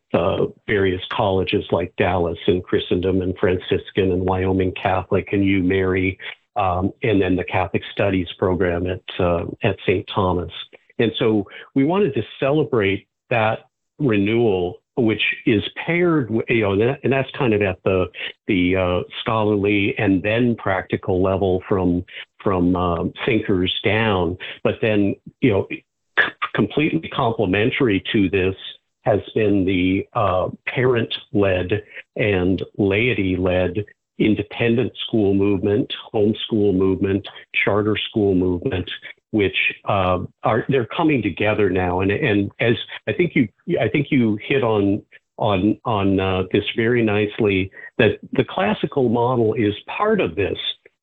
various 0.68 1.02
colleges 1.12 1.66
like 1.72 1.92
Dallas 1.98 2.38
and 2.46 2.64
Christendom 2.64 3.24
and 3.24 3.36
Franciscan 3.40 4.12
and 4.12 4.26
Wyoming 4.26 4.74
Catholic 4.74 5.30
and 5.32 5.44
U 5.44 5.64
Mary 5.64 6.20
um, 6.60 6.92
and 7.02 7.22
then 7.22 7.38
the 7.38 7.46
Catholic 7.46 7.84
Studies 7.92 8.28
program 8.38 8.86
at 8.86 9.02
uh, 9.18 9.46
at 9.64 9.78
St. 9.86 10.06
Thomas. 10.14 10.52
And 11.00 11.12
so 11.18 11.48
we 11.74 11.86
wanted 11.86 12.14
to 12.16 12.24
celebrate 12.40 13.08
that 13.30 13.70
renewal, 13.98 14.82
which 14.98 15.22
is 15.46 15.64
paired, 15.86 16.30
with, 16.30 16.46
you 16.50 16.62
know, 16.62 16.98
and 17.02 17.14
that's 17.14 17.32
kind 17.32 17.54
of 17.54 17.62
at 17.62 17.82
the 17.84 18.08
the 18.48 18.76
uh, 18.76 19.00
scholarly 19.22 19.98
and 19.98 20.22
then 20.22 20.56
practical 20.58 21.24
level 21.24 21.64
from 21.70 22.04
from 22.44 22.76
um, 22.76 23.14
thinkers 23.26 23.74
down. 23.84 24.38
But 24.62 24.76
then, 24.82 25.16
you 25.40 25.52
know, 25.52 25.68
c- 25.70 26.26
completely 26.54 27.08
complementary 27.08 28.04
to 28.12 28.30
this 28.30 28.56
has 29.04 29.22
been 29.34 29.64
the 29.64 30.06
uh, 30.14 30.50
parent 30.68 31.14
led 31.32 31.84
and 32.18 32.62
laity 32.78 33.38
led 33.38 33.86
independent 34.20 34.92
school 35.08 35.34
movement, 35.34 35.94
homeschool 36.14 36.76
movement, 36.76 37.28
charter 37.64 37.98
school 38.10 38.36
movement, 38.36 38.90
which 39.32 39.58
uh, 39.86 40.20
are 40.44 40.66
they're 40.70 40.86
coming 40.86 41.22
together 41.22 41.70
now. 41.70 42.02
And 42.02 42.12
and 42.12 42.52
as 42.60 42.76
I 43.08 43.14
think 43.14 43.36
you 43.36 43.48
I 43.80 43.88
think 43.88 44.08
you 44.12 44.38
hit 44.42 44.64
on 44.64 45.02
on 45.38 45.80
on 45.86 46.20
uh, 46.20 46.44
this 46.52 46.66
very 46.76 47.04
nicely 47.04 47.72
that 47.98 48.20
the 48.34 48.44
classical 48.44 49.10
model 49.10 49.54
is 49.54 49.74
part 49.88 50.20
of 50.20 50.36
this, 50.36 50.58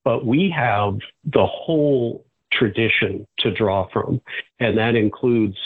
but 0.05 0.27
we 0.27 0.53
have 0.55 0.99
the 1.25 1.47
whole 1.47 2.25
tradition 2.53 3.27
to 3.39 3.51
draw 3.51 3.89
from, 3.93 4.21
and 4.61 4.79
that 4.79 4.95
includes 4.95 5.57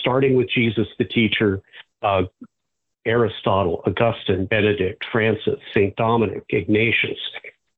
starting 0.00 0.34
with 0.36 0.48
Jesus 0.50 0.86
the 0.98 1.04
teacher, 1.04 1.60
uh, 2.02 2.22
Aristotle, 3.06 3.82
Augustine, 3.86 4.46
Benedict, 4.46 5.04
Francis, 5.10 5.58
St. 5.74 5.94
Dominic, 5.96 6.44
Ignatius, 6.50 7.18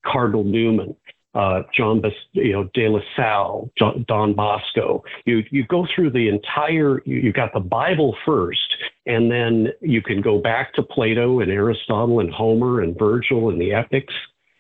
Cardinal 0.04 0.44
Newman, 0.44 0.96
uh, 1.34 1.62
John 1.74 2.00
Bas- 2.00 2.12
you 2.32 2.52
know, 2.52 2.64
De 2.74 2.88
La 2.88 3.00
Salle, 3.16 3.70
John, 3.78 4.04
Don 4.06 4.34
Bosco. 4.34 5.02
You, 5.24 5.42
you 5.50 5.64
go 5.66 5.86
through 5.94 6.10
the 6.10 6.28
entire, 6.28 7.02
you, 7.06 7.18
you 7.18 7.32
got 7.32 7.52
the 7.54 7.60
Bible 7.60 8.14
first, 8.26 8.76
and 9.06 9.30
then 9.30 9.68
you 9.80 10.02
can 10.02 10.20
go 10.20 10.38
back 10.38 10.74
to 10.74 10.82
Plato 10.82 11.40
and 11.40 11.50
Aristotle 11.50 12.20
and 12.20 12.32
Homer 12.32 12.82
and 12.82 12.98
Virgil 12.98 13.48
and 13.48 13.60
the 13.60 13.72
epics. 13.72 14.12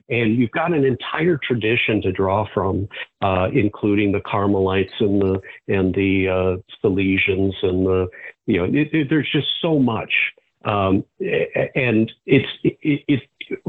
And 0.08 0.36
you've 0.36 0.50
got 0.50 0.72
an 0.72 0.84
entire 0.84 1.38
tradition 1.42 2.02
to 2.02 2.12
draw 2.12 2.46
from, 2.52 2.88
uh, 3.22 3.48
including 3.52 4.12
the 4.12 4.20
Carmelites 4.20 4.92
and 5.00 5.22
the 5.22 5.40
and 5.68 5.94
the 5.94 6.28
uh, 6.28 6.86
Salesians 6.86 7.54
and 7.62 7.86
the 7.86 8.08
you 8.46 8.58
know 8.58 8.64
it, 8.64 8.92
it, 8.92 9.06
there's 9.08 9.30
just 9.32 9.46
so 9.62 9.78
much. 9.78 10.12
Um, 10.64 11.04
and 11.74 12.12
it's 12.26 12.48
it, 12.62 13.04
it, 13.08 13.22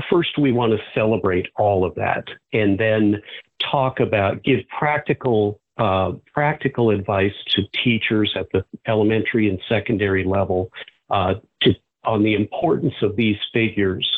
first 0.10 0.38
we 0.38 0.52
want 0.52 0.74
to 0.74 0.80
celebrate 0.94 1.48
all 1.56 1.86
of 1.86 1.96
that, 1.96 2.26
and 2.52 2.80
then 2.80 3.22
talk 3.60 4.00
about 4.00 4.44
give 4.44 4.60
practical 4.78 5.60
uh, 5.78 6.12
practical 6.34 6.92
advice 6.92 7.34
to 7.48 7.64
teachers 7.84 8.34
at 8.36 8.48
the 8.52 8.64
elementary 8.88 9.50
and 9.50 9.60
secondary 9.68 10.24
level 10.24 10.72
uh, 11.10 11.36
to 11.62 11.74
on 12.06 12.24
the 12.24 12.36
importance 12.36 12.94
of 13.02 13.16
these 13.16 13.38
figures 13.54 14.10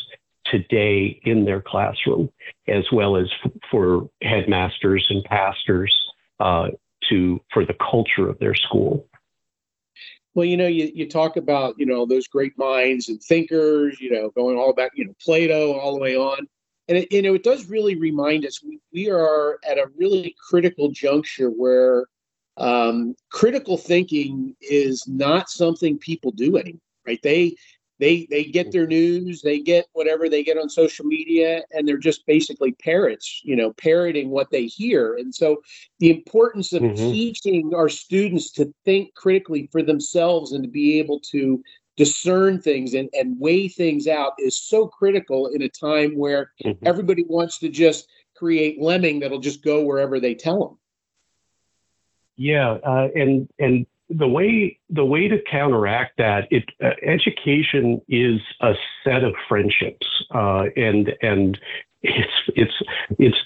today 0.44 1.20
in 1.24 1.44
their 1.44 1.60
classroom, 1.60 2.28
as 2.68 2.84
well 2.92 3.16
as 3.16 3.28
f- 3.44 3.52
for 3.70 4.08
headmasters 4.22 5.06
and 5.08 5.24
pastors 5.24 5.94
uh, 6.40 6.68
to 7.08 7.40
for 7.52 7.64
the 7.64 7.74
culture 7.74 8.28
of 8.28 8.38
their 8.38 8.54
school. 8.54 9.06
Well, 10.36 10.44
you 10.44 10.58
know, 10.58 10.66
you, 10.66 10.92
you 10.94 11.08
talk 11.08 11.38
about, 11.38 11.76
you 11.78 11.86
know, 11.86 12.04
those 12.04 12.28
great 12.28 12.58
minds 12.58 13.08
and 13.08 13.18
thinkers, 13.22 13.98
you 14.02 14.10
know, 14.10 14.28
going 14.28 14.58
all 14.58 14.74
back, 14.74 14.92
you 14.94 15.06
know, 15.06 15.14
Plato 15.18 15.72
all 15.72 15.94
the 15.94 16.00
way 16.00 16.14
on. 16.14 16.46
And, 16.88 16.98
it, 16.98 17.10
you 17.10 17.22
know, 17.22 17.32
it 17.32 17.42
does 17.42 17.70
really 17.70 17.96
remind 17.96 18.44
us 18.44 18.62
we, 18.62 18.78
we 18.92 19.10
are 19.10 19.58
at 19.66 19.78
a 19.78 19.88
really 19.96 20.36
critical 20.46 20.90
juncture 20.90 21.48
where 21.48 22.04
um, 22.58 23.14
critical 23.30 23.78
thinking 23.78 24.54
is 24.60 25.08
not 25.08 25.48
something 25.48 25.96
people 25.96 26.32
do 26.32 26.58
anymore, 26.58 26.80
right? 27.06 27.22
They 27.22 27.56
they 27.98 28.26
they 28.30 28.44
get 28.44 28.72
their 28.72 28.86
news 28.86 29.42
they 29.42 29.58
get 29.58 29.86
whatever 29.92 30.28
they 30.28 30.42
get 30.42 30.58
on 30.58 30.68
social 30.68 31.04
media 31.04 31.62
and 31.72 31.86
they're 31.86 31.96
just 31.96 32.26
basically 32.26 32.72
parrots 32.72 33.40
you 33.44 33.56
know 33.56 33.72
parroting 33.74 34.30
what 34.30 34.50
they 34.50 34.66
hear 34.66 35.14
and 35.16 35.34
so 35.34 35.62
the 35.98 36.10
importance 36.10 36.72
of 36.72 36.82
mm-hmm. 36.82 36.94
teaching 36.94 37.72
our 37.74 37.88
students 37.88 38.50
to 38.50 38.72
think 38.84 39.14
critically 39.14 39.68
for 39.72 39.82
themselves 39.82 40.52
and 40.52 40.64
to 40.64 40.70
be 40.70 40.98
able 40.98 41.20
to 41.20 41.62
discern 41.96 42.60
things 42.60 42.92
and, 42.92 43.08
and 43.14 43.40
weigh 43.40 43.68
things 43.68 44.06
out 44.06 44.32
is 44.38 44.58
so 44.58 44.86
critical 44.86 45.46
in 45.46 45.62
a 45.62 45.68
time 45.68 46.16
where 46.16 46.52
mm-hmm. 46.62 46.86
everybody 46.86 47.24
wants 47.26 47.58
to 47.58 47.68
just 47.68 48.08
create 48.36 48.80
lemming 48.80 49.18
that'll 49.18 49.38
just 49.38 49.64
go 49.64 49.82
wherever 49.82 50.20
they 50.20 50.34
tell 50.34 50.60
them 50.60 50.78
yeah 52.36 52.72
uh, 52.84 53.08
and 53.14 53.48
and 53.58 53.86
the 54.08 54.28
way 54.28 54.78
the 54.90 55.04
way 55.04 55.28
to 55.28 55.38
counteract 55.50 56.16
that, 56.18 56.46
it 56.50 56.64
uh, 56.82 56.90
education 57.02 58.00
is 58.08 58.40
a 58.60 58.74
set 59.04 59.24
of 59.24 59.34
friendships, 59.48 60.06
uh, 60.34 60.64
and 60.76 61.12
and 61.22 61.58
it's 62.02 62.32
it's 62.54 62.82
it's 63.18 63.36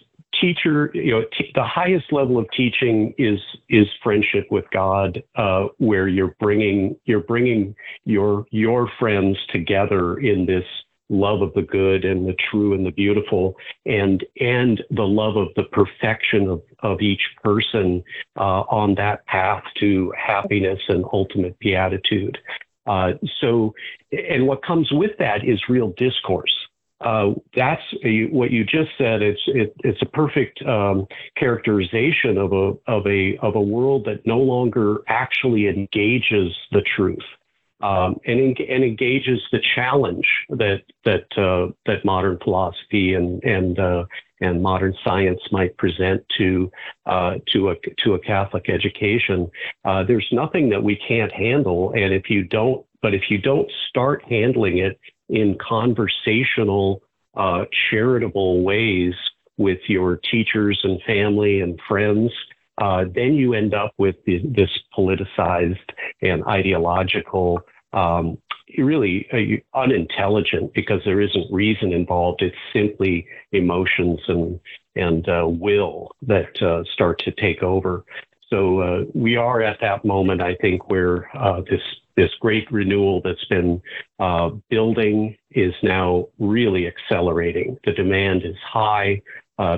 teacher 0.41 0.91
you 0.95 1.13
know 1.13 1.25
t- 1.37 1.51
the 1.55 1.65
highest 1.65 2.13
level 2.13 2.39
of 2.39 2.47
teaching 2.57 3.13
is 3.19 3.41
is 3.69 3.87
friendship 4.03 4.47
with 4.51 4.65
god 4.73 5.23
uh, 5.37 5.67
where 5.79 6.09
you're 6.09 6.35
bringing 6.39 6.97
you're 7.05 7.21
bringing 7.21 7.75
your 8.05 8.47
your 8.51 8.91
friends 8.99 9.37
together 9.53 10.19
in 10.19 10.47
this 10.47 10.65
love 11.11 11.43
of 11.43 11.53
the 11.55 11.63
good 11.63 12.05
and 12.05 12.27
the 12.27 12.37
true 12.51 12.73
and 12.73 12.87
the 12.87 12.93
beautiful 12.93 13.57
and 13.85 14.25
and 14.41 14.83
the 14.91 15.03
love 15.03 15.37
of 15.37 15.49
the 15.57 15.65
perfection 15.65 16.49
of, 16.49 16.63
of 16.83 17.01
each 17.01 17.23
person 17.43 18.03
uh, 18.39 18.63
on 18.71 18.95
that 18.95 19.27
path 19.27 19.65
to 19.79 20.13
happiness 20.17 20.79
and 20.89 21.05
ultimate 21.13 21.59
beatitude 21.59 22.39
uh, 22.87 23.13
so 23.41 23.75
and 24.13 24.47
what 24.47 24.65
comes 24.65 24.89
with 24.93 25.11
that 25.19 25.45
is 25.45 25.61
real 25.69 25.93
discourse 25.97 26.55
uh, 27.01 27.31
that's 27.57 27.83
a, 28.05 28.27
what 28.27 28.51
you 28.51 28.63
just 28.63 28.91
said. 28.99 29.23
It's 29.23 29.41
it, 29.47 29.75
it's 29.79 30.03
a 30.03 30.07
perfect 30.07 30.63
um, 30.67 31.07
characterization 31.35 32.37
of 32.37 32.53
a 32.53 32.75
of 32.87 33.07
a 33.07 33.39
of 33.39 33.57
a 33.57 33.61
world 33.61 34.05
that 34.05 34.27
no 34.27 34.39
longer 34.39 34.99
actually 35.09 35.67
engages 35.67 36.55
the 36.73 36.83
truth 36.95 37.25
um, 37.83 38.17
and 38.27 38.59
and 38.59 38.85
engages 38.85 39.41
the 39.53 39.61
challenge 39.75 40.27
that 40.51 40.83
that 41.05 41.27
uh, 41.37 41.73
that 41.87 42.05
modern 42.05 42.39
philosophy 42.43 43.15
and 43.15 43.43
and 43.43 43.79
uh, 43.79 44.05
and 44.41 44.63
modern 44.63 44.95
science 45.05 45.41
might 45.51 45.77
present 45.77 46.25
to 46.39 46.71
uh, 47.07 47.35
to 47.53 47.71
a 47.71 47.75
to 48.05 48.15
a 48.15 48.19
Catholic 48.19 48.69
education. 48.69 49.51
Uh, 49.85 50.03
there's 50.05 50.29
nothing 50.33 50.69
that 50.71 50.83
we 50.83 50.97
can't 50.97 51.33
handle, 51.33 51.93
and 51.93 52.13
if 52.13 52.29
you 52.29 52.45
don't, 52.45 52.85
but 53.03 53.15
if 53.15 53.25
you 53.31 53.39
don't 53.39 53.71
start 53.89 54.23
handling 54.29 54.79
it 54.79 54.99
in 55.29 55.57
conversational, 55.67 57.03
uh, 57.37 57.65
charitable 57.91 58.63
ways 58.63 59.15
with 59.57 59.79
your 59.89 60.19
teachers 60.31 60.81
and 60.83 61.01
family 61.03 61.61
and 61.61 61.79
friends, 61.87 62.33
uh, 62.81 63.05
then 63.15 63.35
you 63.35 63.53
end 63.53 63.75
up 63.75 63.93
with 63.99 64.17
the, 64.25 64.41
this 64.45 64.71
politicized 64.97 65.91
and 66.23 66.43
ideological, 66.45 67.61
um, 67.93 68.39
really 68.79 69.27
uh, 69.33 69.79
unintelligent 69.79 70.73
because 70.73 71.03
there 71.05 71.21
isn't 71.21 71.53
reason 71.53 71.93
involved. 71.93 72.41
It's 72.43 72.57
simply 72.73 73.27
emotions 73.53 74.21
and 74.29 74.59
and 74.97 75.29
uh, 75.29 75.47
will 75.47 76.17
that 76.23 76.61
uh, 76.63 76.83
start 76.93 77.21
to 77.21 77.31
take 77.33 77.63
over. 77.63 78.05
So 78.49 78.81
uh, 78.81 79.05
we 79.15 79.37
are 79.37 79.63
at 79.63 79.81
that 79.81 80.05
moment, 80.05 80.43
I 80.43 80.57
think, 80.57 80.91
where 80.91 81.29
uh, 81.37 81.61
this 81.71 81.83
this 82.17 82.31
great 82.41 82.71
renewal 82.73 83.21
that's 83.23 83.45
been 83.45 83.81
building 84.69 85.37
is 85.53 85.75
now 85.83 86.27
really 86.39 86.87
accelerating. 86.87 87.79
The 87.85 87.93
demand 87.93 88.43
is 88.45 88.57
high 88.63 89.23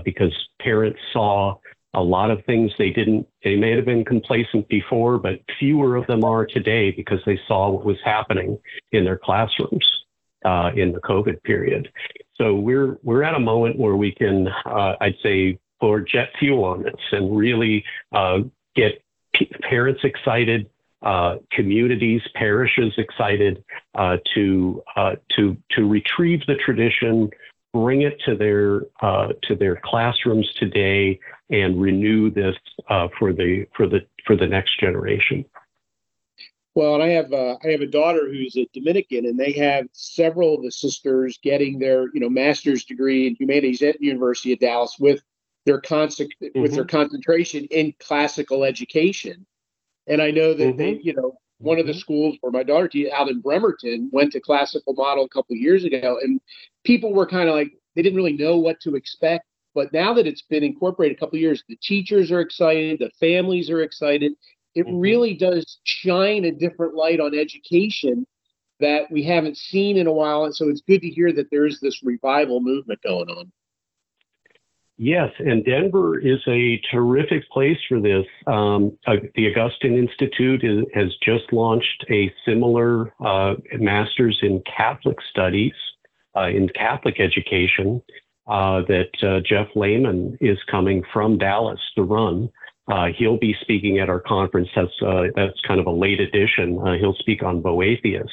because 0.04 0.32
parents 0.60 0.98
saw 1.12 1.56
a 1.94 2.02
lot 2.02 2.30
of 2.30 2.44
things 2.44 2.72
they 2.78 2.90
didn't, 2.90 3.26
they 3.44 3.56
may 3.56 3.72
have 3.76 3.84
been 3.84 4.04
complacent 4.04 4.68
before, 4.68 5.18
but 5.18 5.40
fewer 5.58 5.96
of 5.96 6.06
them 6.06 6.24
are 6.24 6.46
today 6.46 6.90
because 6.90 7.20
they 7.26 7.38
saw 7.46 7.70
what 7.70 7.84
was 7.84 7.98
happening 8.04 8.58
in 8.92 9.04
their 9.04 9.18
classrooms 9.18 9.86
uh, 10.44 10.70
in 10.74 10.92
the 10.92 11.00
COVID 11.00 11.42
period. 11.42 11.90
So 12.36 12.54
we're, 12.54 12.98
we're 13.02 13.22
at 13.22 13.34
a 13.34 13.40
moment 13.40 13.78
where 13.78 13.96
we 13.96 14.12
can, 14.12 14.48
uh, 14.64 14.96
I'd 15.00 15.16
say, 15.22 15.58
pour 15.82 16.00
jet 16.00 16.30
fuel 16.38 16.64
on 16.64 16.84
this 16.84 16.94
and 17.10 17.36
really 17.36 17.84
uh, 18.12 18.38
get 18.76 19.02
p- 19.34 19.50
parents 19.62 20.00
excited, 20.04 20.70
uh, 21.02 21.36
communities, 21.50 22.22
parishes 22.34 22.94
excited 22.96 23.64
uh, 23.96 24.16
to 24.34 24.82
uh, 24.94 25.16
to 25.36 25.56
to 25.72 25.88
retrieve 25.88 26.46
the 26.46 26.54
tradition, 26.54 27.28
bring 27.74 28.02
it 28.02 28.20
to 28.24 28.36
their 28.36 28.82
uh, 29.00 29.32
to 29.42 29.56
their 29.56 29.80
classrooms 29.82 30.48
today, 30.54 31.18
and 31.52 31.80
renew 31.80 32.30
this 32.30 32.56
uh, 32.88 33.06
for 33.18 33.32
the 33.32 33.66
for 33.76 33.86
the 33.86 34.00
for 34.26 34.34
the 34.34 34.46
next 34.46 34.80
generation. 34.80 35.44
Well, 36.74 36.94
and 36.94 37.02
I 37.02 37.08
have 37.08 37.32
uh, 37.32 37.56
I 37.62 37.68
have 37.68 37.82
a 37.82 37.86
daughter 37.86 38.28
who's 38.28 38.56
a 38.56 38.66
Dominican, 38.72 39.26
and 39.26 39.38
they 39.38 39.52
have 39.52 39.86
several 39.92 40.56
of 40.56 40.62
the 40.62 40.72
sisters 40.72 41.38
getting 41.42 41.78
their 41.78 42.08
you 42.14 42.20
know 42.20 42.30
master's 42.30 42.84
degree 42.84 43.26
in 43.26 43.36
humanities 43.36 43.82
at 43.82 43.98
the 43.98 44.06
University 44.06 44.54
of 44.54 44.58
Dallas 44.58 44.96
with 44.98 45.22
their 45.66 45.80
con- 45.80 46.08
mm-hmm. 46.08 46.60
with 46.60 46.74
their 46.74 46.86
concentration 46.86 47.66
in 47.66 47.94
classical 48.00 48.64
education. 48.64 49.46
And 50.06 50.20
I 50.20 50.30
know 50.30 50.54
that 50.54 50.64
mm-hmm. 50.64 50.78
they, 50.78 51.00
you 51.02 51.14
know, 51.14 51.38
one 51.58 51.78
of 51.78 51.86
the 51.86 51.92
mm-hmm. 51.92 52.00
schools 52.00 52.36
where 52.40 52.50
my 52.50 52.62
daughter 52.62 52.88
out 53.14 53.28
in 53.28 53.40
Bremerton 53.40 54.08
went 54.10 54.32
to 54.32 54.40
classical 54.40 54.94
model 54.94 55.24
a 55.24 55.28
couple 55.28 55.54
of 55.54 55.60
years 55.60 55.84
ago, 55.84 56.18
and 56.22 56.40
people 56.84 57.12
were 57.12 57.26
kind 57.26 57.50
of 57.50 57.54
like 57.54 57.72
they 57.94 58.02
didn't 58.02 58.16
really 58.16 58.36
know 58.36 58.56
what 58.56 58.80
to 58.80 58.96
expect. 58.96 59.44
But 59.74 59.92
now 59.92 60.14
that 60.14 60.26
it's 60.26 60.42
been 60.42 60.62
incorporated 60.62 61.16
a 61.16 61.20
couple 61.20 61.36
of 61.36 61.40
years, 61.40 61.62
the 61.68 61.78
teachers 61.82 62.30
are 62.30 62.40
excited, 62.40 62.98
the 63.00 63.10
families 63.18 63.70
are 63.70 63.82
excited. 63.82 64.32
It 64.74 64.86
mm-hmm. 64.86 64.98
really 64.98 65.34
does 65.34 65.78
shine 65.84 66.44
a 66.44 66.52
different 66.52 66.94
light 66.94 67.20
on 67.20 67.34
education 67.34 68.26
that 68.80 69.10
we 69.10 69.22
haven't 69.22 69.56
seen 69.56 69.96
in 69.96 70.06
a 70.06 70.12
while. 70.12 70.44
And 70.44 70.54
so 70.54 70.68
it's 70.68 70.82
good 70.82 71.00
to 71.02 71.08
hear 71.08 71.32
that 71.32 71.50
there 71.50 71.66
is 71.66 71.80
this 71.80 72.02
revival 72.02 72.60
movement 72.60 73.00
going 73.02 73.28
on. 73.28 73.52
Yes, 74.98 75.30
and 75.38 75.64
Denver 75.64 76.18
is 76.18 76.38
a 76.46 76.80
terrific 76.92 77.48
place 77.50 77.78
for 77.88 78.00
this. 78.00 78.26
Um, 78.46 78.96
uh, 79.06 79.16
the 79.34 79.50
Augustine 79.50 79.96
Institute 79.96 80.62
is, 80.62 80.84
has 80.94 81.08
just 81.24 81.52
launched 81.52 82.04
a 82.10 82.32
similar 82.46 83.12
uh, 83.24 83.54
master's 83.78 84.38
in 84.42 84.62
Catholic 84.76 85.16
studies, 85.30 85.72
uh, 86.36 86.48
in 86.48 86.68
Catholic 86.68 87.18
education, 87.18 88.02
uh, 88.46 88.82
that 88.88 89.10
uh, 89.22 89.40
Jeff 89.40 89.68
Lehman 89.74 90.36
is 90.40 90.58
coming 90.70 91.02
from 91.12 91.38
Dallas 91.38 91.80
to 91.96 92.02
run. 92.02 92.50
Uh, 92.90 93.08
he'll 93.16 93.38
be 93.38 93.54
speaking 93.60 93.98
at 94.00 94.08
our 94.08 94.20
conference. 94.20 94.68
That's 94.74 94.92
that's 95.36 95.60
kind 95.66 95.80
of 95.80 95.86
a 95.86 95.90
late 95.90 96.20
edition. 96.20 96.80
he'll 96.98 97.14
speak 97.14 97.42
on 97.42 97.62
Boethius. 97.62 98.30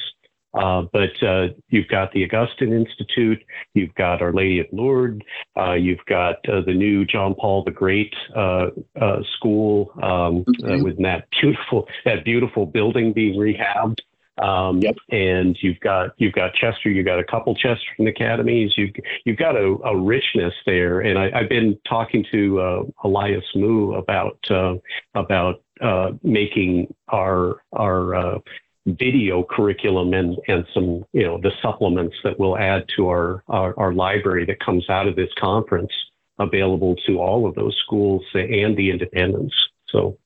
Uh, 0.52 0.82
but 0.92 1.22
uh, 1.22 1.48
you've 1.68 1.86
got 1.88 2.12
the 2.12 2.24
Augustine 2.24 2.72
Institute, 2.72 3.42
you've 3.74 3.94
got 3.94 4.20
Our 4.20 4.32
Lady 4.32 4.58
of 4.58 4.66
Lourdes, 4.72 5.22
uh, 5.56 5.74
you've 5.74 6.04
got 6.08 6.36
uh, 6.48 6.60
the 6.66 6.74
new 6.74 7.04
John 7.04 7.34
Paul 7.38 7.62
the 7.62 7.70
Great 7.70 8.12
uh, 8.34 8.66
uh, 9.00 9.18
school 9.36 9.92
um, 10.02 10.44
mm-hmm. 10.44 10.82
with 10.82 11.00
that 11.02 11.28
beautiful 11.40 11.86
that 12.04 12.24
beautiful 12.24 12.66
building 12.66 13.12
being 13.12 13.38
rehabbed. 13.38 14.00
Um, 14.42 14.78
yep. 14.78 14.96
And 15.10 15.56
you've 15.60 15.80
got 15.80 16.10
you've 16.16 16.32
got 16.32 16.54
Chester, 16.54 16.90
you've 16.90 17.06
got 17.06 17.18
a 17.18 17.24
couple 17.24 17.54
Chesterton 17.54 18.06
academies, 18.06 18.72
you've 18.76 18.94
you've 19.24 19.36
got 19.36 19.56
a, 19.56 19.76
a 19.84 19.96
richness 19.96 20.54
there. 20.64 21.00
And 21.00 21.18
I, 21.18 21.40
have 21.40 21.48
been 21.48 21.78
talking 21.88 22.24
to 22.32 22.60
uh, 22.60 22.82
Elias 23.04 23.44
Moo 23.54 23.94
about 23.94 24.38
uh, 24.50 24.74
about 25.14 25.62
uh, 25.80 26.12
making 26.22 26.94
our 27.08 27.62
our 27.72 28.40
video 28.86 29.42
curriculum 29.42 30.14
and, 30.14 30.36
and 30.48 30.66
some, 30.72 31.04
you 31.12 31.22
know, 31.22 31.38
the 31.38 31.52
supplements 31.62 32.16
that 32.24 32.38
we'll 32.38 32.56
add 32.56 32.84
to 32.96 33.08
our, 33.08 33.42
our, 33.48 33.78
our 33.78 33.92
library 33.92 34.46
that 34.46 34.58
comes 34.60 34.88
out 34.88 35.06
of 35.06 35.16
this 35.16 35.30
conference 35.38 35.92
available 36.38 36.96
to 37.06 37.20
all 37.20 37.46
of 37.46 37.54
those 37.54 37.76
schools 37.84 38.22
and 38.34 38.76
the 38.76 38.90
independents. 38.90 39.54
So. 39.88 40.18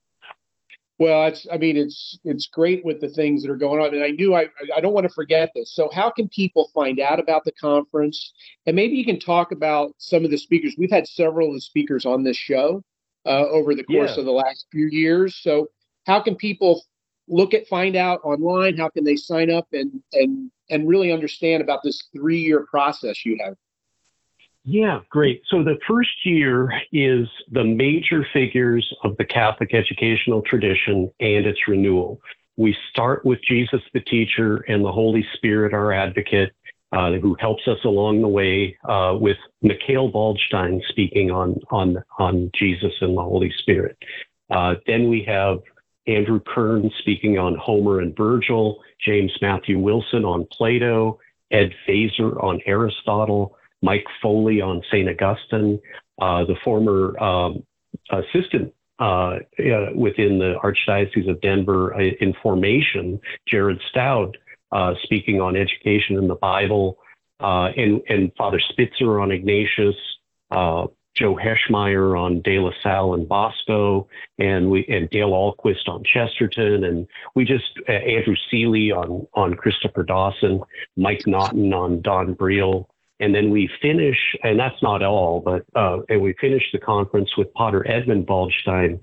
Well, 0.99 1.27
it's, 1.27 1.47
I 1.53 1.57
mean, 1.57 1.77
it's, 1.77 2.19
it's 2.25 2.47
great 2.47 2.85
with 2.85 3.01
the 3.01 3.09
things 3.09 3.43
that 3.43 3.51
are 3.51 3.57
going 3.57 3.81
on. 3.81 3.95
And 3.95 4.05
I 4.05 4.11
knew 4.11 4.35
I, 4.35 4.47
I 4.77 4.81
don't 4.81 4.93
want 4.93 5.09
to 5.09 5.13
forget 5.13 5.51
this. 5.55 5.75
So 5.75 5.91
how 5.93 6.09
can 6.11 6.29
people 6.29 6.71
find 6.73 7.01
out 7.01 7.19
about 7.19 7.45
the 7.45 7.53
conference? 7.53 8.33
And 8.67 8.77
maybe 8.77 8.95
you 8.95 9.05
can 9.05 9.19
talk 9.19 9.51
about 9.51 9.93
some 9.99 10.25
of 10.25 10.31
the 10.31 10.39
speakers. 10.39 10.77
We've 10.79 10.91
had 10.91 11.09
several 11.09 11.49
of 11.49 11.55
the 11.55 11.61
speakers 11.61 12.07
on 12.07 12.23
this 12.23 12.37
show 12.37 12.83
uh, 13.27 13.47
over 13.49 13.75
the 13.75 13.83
course 13.83 14.13
yeah. 14.15 14.21
of 14.21 14.25
the 14.25 14.33
last 14.33 14.67
few 14.71 14.87
years. 14.87 15.37
So 15.43 15.67
how 16.07 16.21
can 16.21 16.37
people 16.37 16.83
look 17.29 17.55
at 17.55 17.67
find 17.67 17.97
out 17.97 18.21
online 18.23 18.77
how 18.77 18.89
can 18.89 19.05
they 19.05 19.17
sign 19.17 19.51
up 19.51 19.67
and 19.73 20.03
and 20.13 20.51
and 20.71 20.87
really 20.87 21.13
understand 21.13 21.63
about 21.63 21.81
this 21.83 22.09
three 22.15 22.41
year 22.41 22.67
process 22.71 23.25
you 23.25 23.39
have 23.43 23.55
yeah 24.65 25.01
great 25.11 25.43
so 25.49 25.63
the 25.63 25.79
first 25.87 26.25
year 26.25 26.73
is 26.93 27.29
the 27.51 27.65
major 27.65 28.27
figures 28.33 28.93
of 29.03 29.17
the 29.17 29.25
catholic 29.25 29.75
educational 29.75 30.43
tradition 30.43 31.11
and 31.21 31.47
its 31.47 31.69
renewal 31.69 32.21
we 32.57 32.77
start 32.91 33.25
with 33.25 33.39
jesus 33.43 33.81
the 33.93 34.01
teacher 34.01 34.65
and 34.69 34.85
the 34.85 34.93
holy 34.93 35.27
spirit 35.35 35.75
our 35.75 35.93
advocate 35.93 36.53
uh, 36.95 37.13
who 37.15 37.37
helps 37.41 37.67
us 37.67 37.79
along 37.85 38.23
the 38.23 38.29
way 38.29 38.77
uh, 38.89 39.17
with 39.21 39.37
Mikhail 39.63 40.13
Waldstein 40.13 40.81
speaking 40.89 41.29
on, 41.33 41.57
on, 41.73 41.97
on 42.21 42.53
Jesus 42.55 42.93
and 43.01 43.17
the 43.17 43.23
Holy 43.23 43.53
Spirit. 43.59 43.99
Uh, 44.49 44.75
then 44.87 45.09
we 45.09 45.25
have 45.25 45.59
Andrew 46.07 46.39
Kern 46.39 46.91
speaking 47.01 47.37
on 47.37 47.57
Homer 47.57 47.99
and 47.99 48.17
Virgil, 48.17 48.81
James 49.05 49.33
Matthew 49.43 49.79
Wilson 49.79 50.25
on 50.25 50.47
Plato, 50.53 51.19
Ed 51.51 51.73
Feser 51.89 52.41
on 52.43 52.61
Aristotle, 52.65 53.57
Mike 53.85 54.07
Foley 54.23 54.61
on 54.61 54.83
St. 54.91 55.09
Augustine, 55.09 55.79
uh, 56.21 56.45
the 56.45 56.57
former 56.65 57.19
um, 57.23 57.63
assistant 58.11 58.73
uh, 58.99 59.39
uh, 59.59 59.91
within 59.95 60.39
the 60.39 60.55
Archdiocese 60.63 61.29
of 61.29 61.41
Denver 61.41 61.95
uh, 61.95 62.11
in 62.21 62.33
formation, 62.43 63.21
Jared 63.47 63.81
Staudt, 63.91 64.37
uh, 64.73 64.95
speaking 65.03 65.41
on 65.41 65.57
education 65.57 66.17
in 66.17 66.29
the 66.29 66.35
Bible, 66.35 66.99
and, 67.41 68.01
and 68.09 68.33
Father 68.39 68.61
Spitzer 68.71 69.21
on 69.21 69.31
Ignatius, 69.31 69.97
Joe 71.15 71.37
Heschmeyer 71.37 72.19
on 72.19 72.43
De 72.43 72.59
La 72.59 72.71
Salle 72.83 73.15
and 73.15 73.29
Bosco, 73.29 74.09
and 74.39 74.71
we 74.71 74.85
and 74.89 75.09
Dale 75.11 75.31
Ahlquist 75.31 75.89
on 75.89 76.03
Chesterton, 76.05 76.85
and 76.85 77.07
we 77.37 77.45
just 77.45 77.79
uh, 77.89 77.93
Andrew 77.93 78.35
Seeley 78.51 78.91
on 78.91 79.27
on 79.35 79.55
Christopher 79.55 80.03
Dawson, 80.03 80.61
Mike 80.97 81.25
Naughton 81.27 81.73
on 81.73 82.01
Don 82.01 82.35
Briel, 82.35 82.87
and 83.21 83.35
then 83.35 83.51
we 83.51 83.71
finish, 83.81 84.17
and 84.43 84.59
that's 84.59 84.83
not 84.83 85.03
all, 85.03 85.41
but 85.41 85.65
uh, 85.79 85.99
and 86.09 86.21
we 86.21 86.35
finish 86.41 86.63
the 86.73 86.81
conference 86.81 87.31
with 87.37 87.53
Pater 87.55 87.89
Edmund 87.89 88.27
Waldstein 88.27 88.99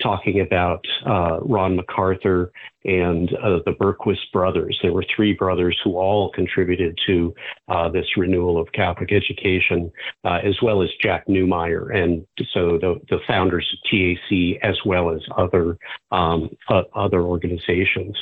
talking 0.00 0.40
about 0.40 0.84
uh, 1.04 1.40
Ron 1.40 1.76
McArthur 1.76 2.50
and 2.84 3.28
uh, 3.34 3.58
the 3.64 3.72
Berquist 3.72 4.30
brothers. 4.32 4.78
There 4.82 4.92
were 4.92 5.04
three 5.14 5.32
brothers 5.32 5.76
who 5.82 5.96
all 5.96 6.30
contributed 6.30 6.96
to 7.06 7.34
uh, 7.68 7.88
this 7.88 8.06
renewal 8.16 8.60
of 8.60 8.70
Catholic 8.72 9.10
education, 9.12 9.90
uh, 10.24 10.38
as 10.44 10.56
well 10.62 10.82
as 10.82 10.90
Jack 11.02 11.26
Neumayr, 11.26 11.94
and 11.94 12.24
so 12.52 12.78
the, 12.78 13.00
the 13.08 13.18
founders 13.26 13.66
of 13.72 13.90
TAC, 13.90 14.60
as 14.62 14.78
well 14.86 15.10
as 15.10 15.20
other 15.36 15.76
um, 16.12 16.50
other 16.94 17.22
organizations. 17.22 18.16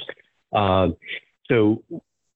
Uh, 0.54 0.88
so 1.48 1.82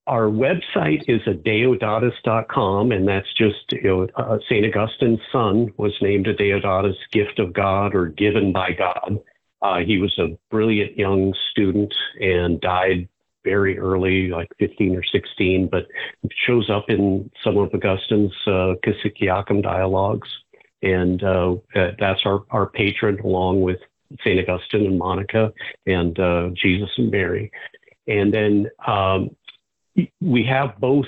our 0.09 0.25
website 0.25 1.03
is 1.07 1.21
adeodatus.com, 1.27 2.91
and 2.91 3.07
that's 3.07 3.31
just 3.37 3.71
you 3.71 3.83
know, 3.83 4.07
uh, 4.15 4.39
St. 4.49 4.65
Augustine's 4.65 5.21
son 5.31 5.71
was 5.77 5.93
named 6.01 6.25
Adeodatus 6.25 6.95
gift 7.11 7.37
of 7.37 7.53
God 7.53 7.93
or 7.93 8.07
given 8.07 8.51
by 8.51 8.71
God. 8.71 9.19
Uh, 9.61 9.79
he 9.85 9.99
was 9.99 10.17
a 10.17 10.35
brilliant 10.49 10.97
young 10.97 11.35
student 11.51 11.93
and 12.19 12.59
died 12.59 13.07
very 13.43 13.77
early, 13.77 14.29
like 14.29 14.49
15 14.57 14.95
or 14.95 15.03
16, 15.03 15.69
but 15.71 15.85
shows 16.47 16.71
up 16.71 16.89
in 16.89 17.29
some 17.43 17.57
of 17.57 17.71
Augustine's 17.71 18.33
uh, 18.47 18.73
Cassiciacum 18.83 19.61
dialogues. 19.61 20.27
And 20.81 21.23
uh, 21.23 21.57
that's 21.99 22.21
our, 22.25 22.45
our 22.49 22.67
patron, 22.67 23.19
along 23.19 23.61
with 23.61 23.77
St. 24.21 24.49
Augustine 24.49 24.87
and 24.87 24.97
Monica 24.97 25.53
and 25.85 26.19
uh, 26.19 26.49
Jesus 26.55 26.89
and 26.97 27.11
Mary. 27.11 27.51
And 28.07 28.33
then 28.33 28.69
um, 28.87 29.35
we 30.21 30.43
have 30.45 30.79
both 30.79 31.07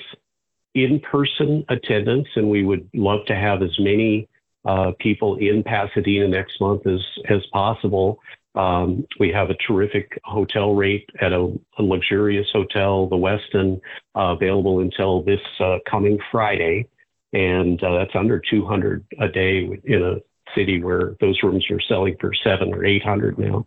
in-person 0.74 1.66
attendance, 1.70 2.28
and 2.36 2.50
we 2.50 2.64
would 2.64 2.90
love 2.94 3.26
to 3.28 3.36
have 3.36 3.62
as 3.62 3.78
many 3.80 4.28
uh, 4.66 4.92
people 5.00 5.38
in 5.38 5.64
Pasadena 5.64 6.28
next 6.28 6.62
month 6.62 6.86
as 6.88 7.02
as 7.30 7.42
possible. 7.52 8.20
Um, 8.54 9.08
we 9.20 9.32
have 9.32 9.50
a 9.50 9.56
terrific 9.56 10.20
hotel 10.26 10.76
rate 10.76 11.10
at 11.22 11.32
a, 11.32 11.58
a 11.78 11.84
luxurious 11.84 12.48
hotel, 12.52 13.08
the 13.08 13.16
Westin, 13.16 13.80
uh, 14.16 14.36
available 14.36 14.82
until 14.82 15.24
this 15.24 15.40
uh, 15.60 15.78
coming 15.90 16.20
Friday, 16.32 16.88
and 17.32 17.82
uh, 17.82 18.00
that's 18.00 18.16
under 18.16 18.40
200 18.40 19.06
a 19.20 19.30
day 19.30 19.70
in 19.86 20.04
a 20.04 20.16
city 20.54 20.84
where 20.84 21.16
those 21.22 21.42
rooms 21.44 21.66
are 21.72 21.80
selling 21.80 22.18
for 22.20 22.34
seven 22.34 22.74
or 22.74 22.84
800 22.84 23.40
now. 23.40 23.66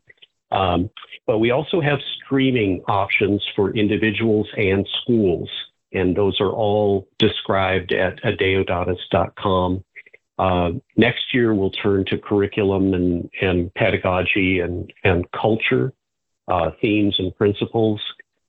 Um, 0.55 0.91
but 1.27 1.39
we 1.39 1.51
also 1.51 1.81
have 1.81 1.99
streaming 2.25 2.83
options 2.87 3.45
for 3.57 3.75
individuals 3.75 4.49
and 4.57 4.87
schools, 5.03 5.51
and 5.93 6.17
those 6.17 6.41
are 6.41 6.51
all 6.51 7.09
described 7.19 7.93
at 7.93 8.23
adeodatus.com. 8.23 9.85
Uh, 10.39 10.71
next 10.97 11.33
year, 11.33 11.55
we'll 11.55 11.71
turn 11.71 12.05
to 12.07 12.19
curriculum 12.19 12.95
and, 12.95 13.31
and 13.41 13.73
pedagogy 13.75 14.61
and, 14.61 14.93
and 15.03 15.31
culture, 15.33 15.93
uh, 16.49 16.71
themes 16.81 17.17
and 17.19 17.35
principles. 17.37 18.01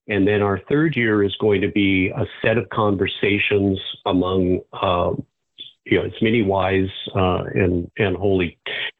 And 0.08 0.28
then 0.28 0.42
our 0.42 0.60
third 0.70 0.96
year 0.96 1.24
is 1.24 1.36
going 1.38 1.62
to 1.62 1.72
be 1.72 2.10
a 2.10 2.26
set 2.42 2.58
of 2.58 2.70
conversations 2.70 3.80
among 4.06 4.62
uh, 4.74 5.14
you 5.86 6.00
know, 6.00 6.06
as 6.06 6.22
many 6.22 6.42
wise 6.42 6.90
uh, 7.16 7.44
and, 7.54 7.90
and 7.98 8.16
holy 8.16 8.58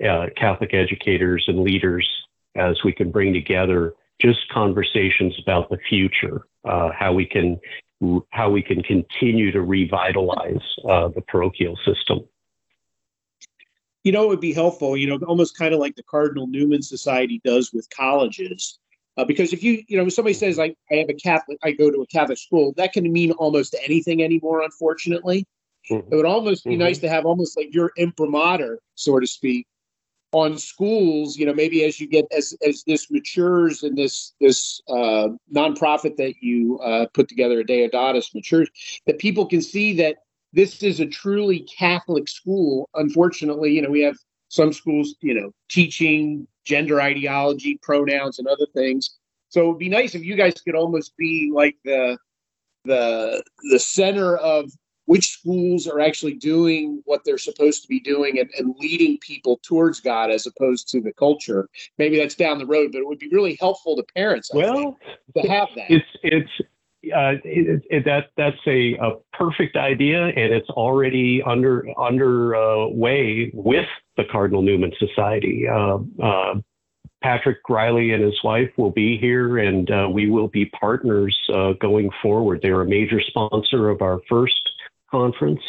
uh, 0.08 0.28
Catholic 0.38 0.74
educators 0.74 1.44
and 1.48 1.60
leaders 1.62 2.08
as 2.56 2.78
we 2.84 2.94
can 2.94 3.12
bring 3.12 3.34
together 3.34 3.94
just 4.22 4.40
conversations 4.52 5.36
about 5.42 5.70
the 5.70 5.78
future, 5.90 6.48
uh, 6.64 6.90
how 6.98 7.14
we 7.14 7.26
can 7.26 7.60
how 8.32 8.50
we 8.50 8.62
can 8.62 8.84
continue 8.84 9.52
to 9.52 9.62
revitalize 9.62 10.62
uh, 10.88 11.08
the 11.10 11.22
parochial 11.22 11.78
system. 11.86 12.20
You 14.04 14.12
know, 14.12 14.24
it 14.26 14.28
would 14.28 14.42
be 14.42 14.54
helpful. 14.54 14.96
You 14.96 15.08
know, 15.08 15.26
almost 15.26 15.58
kind 15.58 15.74
of 15.74 15.80
like 15.80 15.96
the 15.96 16.04
Cardinal 16.04 16.48
Newman 16.48 16.82
Society 16.82 17.42
does 17.44 17.74
with 17.74 17.90
colleges. 17.90 18.80
Uh, 19.18 19.24
because 19.24 19.54
if 19.54 19.64
you, 19.64 19.82
you 19.88 19.98
know, 19.98 20.10
somebody 20.10 20.34
says 20.34 20.58
like 20.58 20.76
I 20.92 20.96
have 20.96 21.10
a 21.10 21.14
Catholic, 21.14 21.58
I 21.64 21.72
go 21.72 21.90
to 21.90 22.02
a 22.02 22.08
Catholic 22.08 22.38
school, 22.38 22.74
that 22.76 22.92
can 22.92 23.12
mean 23.12 23.32
almost 23.32 23.76
anything 23.84 24.22
anymore. 24.22 24.62
Unfortunately, 24.62 25.46
mm-hmm. 25.90 26.14
it 26.14 26.16
would 26.16 26.26
almost 26.26 26.66
be 26.66 26.72
mm-hmm. 26.72 26.80
nice 26.82 27.00
to 27.00 27.10
have 27.10 27.26
almost 27.26 27.58
like 27.58 27.74
your 27.74 27.92
imprimatur, 27.98 28.80
so 28.96 29.20
to 29.20 29.26
speak, 29.26 29.66
on 30.36 30.58
schools 30.58 31.38
you 31.38 31.46
know 31.46 31.54
maybe 31.54 31.86
as 31.86 31.98
you 31.98 32.08
get 32.08 32.26
as 32.36 32.54
as 32.68 32.84
this 32.86 33.10
matures 33.10 33.84
and 33.84 33.98
this 33.98 34.34
this 34.42 34.82
uh, 34.90 35.30
nonprofit 35.54 36.18
that 36.18 36.34
you 36.42 36.78
uh, 36.80 37.06
put 37.14 37.30
together 37.30 37.64
Adeodatus 37.64 38.36
matures 38.36 38.70
that 39.06 39.18
people 39.18 39.46
can 39.46 39.62
see 39.62 39.96
that 39.96 40.18
this 40.52 40.84
is 40.84 41.00
a 41.00 41.06
truly 41.06 41.66
catholic 41.78 42.28
school. 42.28 42.90
Unfortunately 42.96 43.72
you 43.72 43.82
know 43.82 43.90
we 43.90 44.02
have 44.02 44.18
some 44.50 44.74
schools 44.74 45.16
you 45.22 45.34
know 45.34 45.52
teaching 45.70 46.46
gender 46.66 47.00
ideology 47.00 47.80
pronouns 47.82 48.38
and 48.38 48.48
other 48.50 48.68
things. 48.74 49.18
So 49.48 49.62
it 49.62 49.68
would 49.70 49.80
be 49.80 49.88
nice 49.88 50.16
if 50.16 50.26
you 50.26 50.36
guys 50.36 50.56
could 50.56 50.76
almost 50.76 51.16
be 51.16 51.50
like 51.54 51.78
the 51.86 52.18
the 52.84 53.42
the 53.72 53.80
center 53.80 54.36
of 54.36 54.70
which 55.06 55.32
schools 55.32 55.88
are 55.88 56.00
actually 56.00 56.34
doing 56.34 57.02
what 57.06 57.22
they're 57.26 57.38
supposed 57.38 57.82
to 57.84 57.88
be 57.88 58.00
doing 58.00 58.40
and, 58.40 58.50
and, 58.58 58.76
leading 58.80 59.18
people 59.20 59.60
towards 59.64 60.00
God 60.00 60.32
as 60.32 60.46
opposed 60.48 60.90
to 60.90 61.00
the 61.00 61.14
culture. 61.14 61.70
Maybe 61.98 62.18
that's 62.18 62.36
down 62.36 62.58
the 62.58 62.66
road, 62.66 62.92
but 62.92 63.00
it 63.00 63.08
would 63.08 63.20
be 63.20 63.30
really 63.32 63.58
helpful 63.60 63.96
to 63.96 64.04
parents. 64.16 64.50
I 64.54 64.58
well, 64.58 64.98
think, 65.34 65.46
to 65.46 65.52
have 65.52 65.70
that. 65.76 65.92
It's 65.92 66.06
it's 66.24 66.50
uh, 67.16 67.38
it, 67.44 67.84
it, 67.90 68.06
that 68.06 68.32
that's 68.36 68.58
a, 68.68 68.96
a 68.96 69.12
perfect 69.34 69.76
idea, 69.76 70.26
and 70.26 70.54
it's 70.54 70.70
already 70.72 71.42
under 71.46 71.88
under 72.00 72.56
uh, 72.56 72.88
way 72.88 73.52
with 73.54 73.88
the 74.18 74.24
Cardinal 74.32 74.62
Newman 74.62 74.92
Society. 75.00 75.68
Uh, 75.68 76.00
uh 76.22 76.56
Patrick 77.26 77.58
Reilly 77.68 78.12
and 78.12 78.24
his 78.24 78.40
wife 78.44 78.70
will 78.78 78.92
be 78.92 79.18
here, 79.18 79.58
and 79.58 79.90
uh, 79.90 80.08
we 80.12 80.30
will 80.30 80.48
be 80.48 80.66
partners 80.66 81.36
uh, 81.52 81.74
going 81.82 82.12
forward. 82.22 82.60
They're 82.62 82.82
a 82.82 82.88
major 82.88 83.20
sponsor 83.20 83.90
of 83.90 84.04
our 84.04 84.20
first 84.30 84.70
conference 85.10 85.62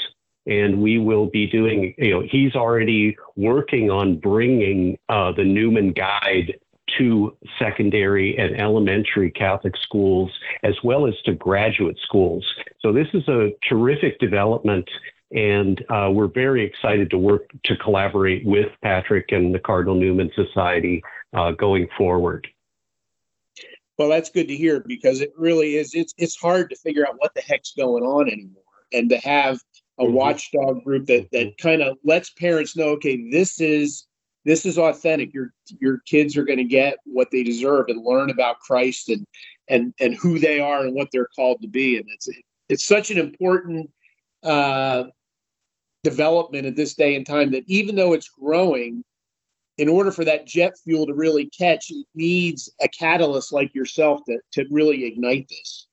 and 0.46 0.81
we 0.81 0.99
will 0.99 1.27
be 1.27 1.46
doing 1.46 1.94
you 1.99 2.11
know 2.11 2.22
he's 2.31 2.55
already 2.55 3.16
working 3.37 3.90
on 3.90 4.18
bringing 4.18 4.96
uh, 5.09 5.33
the 5.33 5.44
newman 5.44 5.92
guide 5.92 6.55
to 6.99 7.37
secondary 7.59 8.38
and 8.38 8.59
elementary 8.61 9.31
catholic 9.31 9.75
schools 9.77 10.31
as 10.62 10.75
well 10.85 11.07
as 11.07 11.14
to 11.25 11.35
graduate 11.35 11.99
schools. 12.03 12.44
So 12.81 12.92
this 12.92 13.09
is 13.12 13.27
a 13.29 13.51
terrific 13.68 14.18
development 14.20 14.88
and 15.33 15.85
uh, 15.90 16.09
we're 16.12 16.29
very 16.29 16.64
excited 16.64 17.11
to 17.11 17.18
work 17.18 17.51
to 17.64 17.77
collaborate 17.79 18.46
with 18.46 18.68
patrick 18.83 19.33
and 19.33 19.53
the 19.53 19.59
cardinal 19.59 19.96
newman 19.96 20.31
society 20.37 21.03
uh, 21.35 21.51
going 21.51 21.88
forward. 21.99 22.46
Well 23.99 24.09
that's 24.09 24.31
good 24.31 24.46
to 24.49 24.55
hear 24.55 24.81
because 24.87 25.20
it 25.20 25.33
really 25.37 25.77
is 25.77 25.92
it's 25.94 26.14
it's 26.18 26.37
hard 26.37 26.70
to 26.70 26.77
figure 26.77 27.07
out 27.07 27.16
what 27.18 27.35
the 27.35 27.40
heck's 27.40 27.72
going 27.72 28.05
on 28.05 28.31
anymore 28.31 28.62
and 28.96 29.11
to 29.11 29.18
have 29.18 29.61
a 29.98 30.04
mm-hmm. 30.04 30.14
watchdog 30.14 30.82
group 30.85 31.06
that 31.06 31.28
that 31.32 31.46
mm-hmm. 31.46 31.68
kind 31.68 31.82
of 31.82 31.96
lets 32.04 32.30
parents 32.30 32.76
know 32.76 32.88
okay 32.88 33.28
this 33.30 33.61
is 33.61 34.06
this 34.44 34.64
is 34.64 34.78
authentic 34.78 35.32
your 35.32 35.52
your 35.80 36.00
kids 36.06 36.37
are 36.37 36.44
going 36.44 36.59
to 36.59 36.64
get 36.64 36.98
what 37.04 37.28
they 37.30 37.42
deserve 37.42 37.87
and 37.88 38.04
learn 38.04 38.30
about 38.30 38.61
christ 38.61 39.09
and 39.09 39.24
and 39.68 39.92
and 40.00 40.14
who 40.14 40.38
they 40.38 40.61
are 40.61 40.85
and 40.85 40.94
what 40.94 41.09
they're 41.12 41.28
called 41.35 41.61
to 41.62 41.68
be 41.68 41.96
and 41.96 42.06
it's 42.09 42.28
it's 42.68 42.87
such 42.87 43.11
an 43.11 43.18
important 43.18 43.88
uh, 44.42 45.04
development 46.02 46.66
at 46.66 46.76
this 46.76 46.94
day 46.94 47.16
and 47.16 47.26
time 47.26 47.50
that 47.50 47.64
even 47.66 47.96
though 47.96 48.12
it's 48.12 48.28
growing 48.28 49.02
in 49.78 49.88
order 49.88 50.11
for 50.11 50.24
that 50.24 50.46
jet 50.46 50.72
fuel 50.85 51.06
to 51.06 51.14
really 51.14 51.50
catch 51.50 51.90
it 51.90 52.06
needs 52.14 52.70
a 52.80 52.88
catalyst 52.88 53.52
like 53.52 53.74
yourself 53.74 54.20
to, 54.26 54.38
to 54.52 54.64
really 54.70 55.04
ignite 55.04 55.46
this 55.48 55.88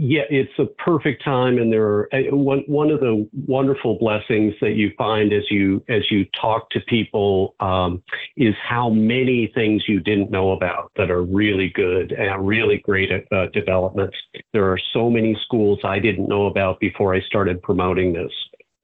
yeah, 0.00 0.22
it's 0.30 0.56
a 0.58 0.66
perfect 0.82 1.24
time, 1.24 1.58
and 1.58 1.72
there 1.72 1.82
are 1.84 2.08
uh, 2.14 2.34
one 2.34 2.60
one 2.68 2.90
of 2.92 3.00
the 3.00 3.28
wonderful 3.46 3.98
blessings 3.98 4.54
that 4.60 4.74
you 4.74 4.92
find 4.96 5.32
as 5.32 5.50
you 5.50 5.82
as 5.88 6.08
you 6.10 6.24
talk 6.40 6.70
to 6.70 6.80
people 6.82 7.56
um, 7.58 8.02
is 8.36 8.54
how 8.62 8.88
many 8.88 9.50
things 9.54 9.82
you 9.88 9.98
didn't 9.98 10.30
know 10.30 10.52
about 10.52 10.92
that 10.96 11.10
are 11.10 11.22
really 11.22 11.70
good 11.74 12.12
and 12.12 12.46
really 12.46 12.78
great 12.78 13.10
uh, 13.32 13.46
developments. 13.52 14.16
There 14.52 14.70
are 14.70 14.78
so 14.92 15.10
many 15.10 15.36
schools 15.44 15.80
I 15.82 15.98
didn't 15.98 16.28
know 16.28 16.46
about 16.46 16.78
before 16.78 17.12
I 17.12 17.20
started 17.22 17.60
promoting 17.60 18.12
this. 18.12 18.32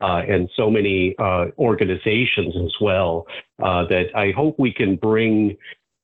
uh, 0.01 0.23
and 0.29 0.51
so 0.57 0.71
many 0.71 1.15
uh, 1.19 1.47
organizations 1.59 2.55
as 2.57 2.75
well 2.81 3.27
uh, 3.63 3.87
that 3.87 4.07
I 4.15 4.33
hope 4.33 4.57
we 4.59 4.73
can 4.73 4.97
bring 4.97 5.57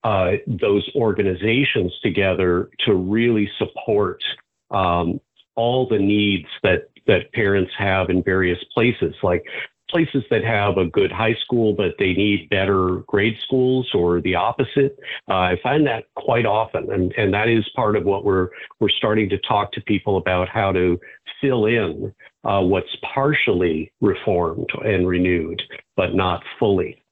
uh, 0.04 0.32
those 0.46 0.88
organizations 0.94 1.92
together 2.02 2.70
to 2.86 2.94
really 2.94 3.50
support 3.58 4.22
um, 4.70 5.20
all 5.56 5.86
the 5.88 5.98
needs 5.98 6.48
that 6.62 6.90
that 7.06 7.32
parents 7.32 7.72
have 7.76 8.10
in 8.10 8.22
various 8.22 8.58
places, 8.74 9.14
like 9.22 9.44
places 9.90 10.22
that 10.30 10.44
have 10.44 10.78
a 10.78 10.86
good 10.86 11.10
high 11.10 11.34
school, 11.44 11.72
but 11.72 11.94
they 11.98 12.12
need 12.12 12.48
better 12.48 13.02
grade 13.06 13.36
schools 13.42 13.88
or 13.92 14.20
the 14.20 14.34
opposite. 14.34 14.96
Uh, 15.28 15.34
I 15.34 15.56
find 15.62 15.86
that 15.86 16.04
quite 16.14 16.46
often. 16.46 16.90
And, 16.92 17.12
and 17.16 17.34
that 17.34 17.48
is 17.48 17.68
part 17.74 17.96
of 17.96 18.04
what 18.04 18.24
we're, 18.24 18.48
we're 18.78 18.88
starting 18.88 19.28
to 19.30 19.38
talk 19.38 19.72
to 19.72 19.80
people 19.82 20.16
about 20.16 20.48
how 20.48 20.72
to 20.72 20.98
fill 21.40 21.66
in 21.66 22.14
uh, 22.44 22.60
what's 22.60 22.96
partially 23.14 23.92
reformed 24.00 24.68
and 24.84 25.06
renewed, 25.06 25.60
but 25.96 26.14
not 26.14 26.42
fully. 26.58 27.02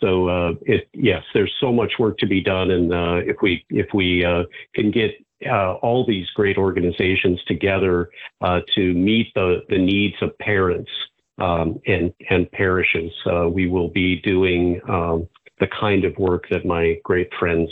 So 0.00 0.28
uh, 0.28 0.52
it, 0.62 0.88
yes, 0.94 1.24
there's 1.34 1.52
so 1.60 1.72
much 1.72 1.94
work 1.98 2.18
to 2.18 2.26
be 2.26 2.40
done, 2.40 2.70
and 2.70 2.94
uh, 2.94 3.16
if 3.26 3.38
we 3.42 3.64
if 3.68 3.88
we 3.92 4.24
uh, 4.24 4.44
can 4.72 4.92
get 4.92 5.10
uh, 5.46 5.74
all 5.74 6.04
these 6.06 6.28
great 6.30 6.56
organizations 6.56 7.42
together 7.46 8.10
uh, 8.40 8.60
to 8.74 8.92
meet 8.94 9.32
the 9.34 9.62
the 9.68 9.78
needs 9.78 10.16
of 10.22 10.36
parents 10.38 10.90
um, 11.38 11.80
and 11.86 12.12
and 12.30 12.50
parishes, 12.52 13.12
uh, 13.26 13.48
we 13.48 13.68
will 13.68 13.88
be 13.88 14.16
doing 14.22 14.80
um, 14.88 15.28
the 15.60 15.68
kind 15.68 16.04
of 16.04 16.16
work 16.18 16.48
that 16.50 16.64
my 16.64 16.96
great 17.04 17.30
friends 17.38 17.70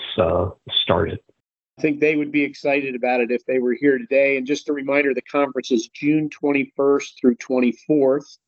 started. 0.82 1.18
I 1.78 1.82
think 1.82 2.00
they 2.00 2.16
would 2.16 2.32
be 2.32 2.42
excited 2.42 2.94
about 2.94 3.20
it 3.20 3.30
if 3.30 3.44
they 3.44 3.58
were 3.58 3.74
here 3.74 3.98
today. 3.98 4.38
And 4.38 4.46
just 4.46 4.70
a 4.70 4.72
reminder, 4.72 5.12
the 5.12 5.20
conference 5.20 5.70
is 5.70 5.88
June 5.88 6.30
21st 6.30 7.20
through 7.20 7.36
24th 7.36 8.38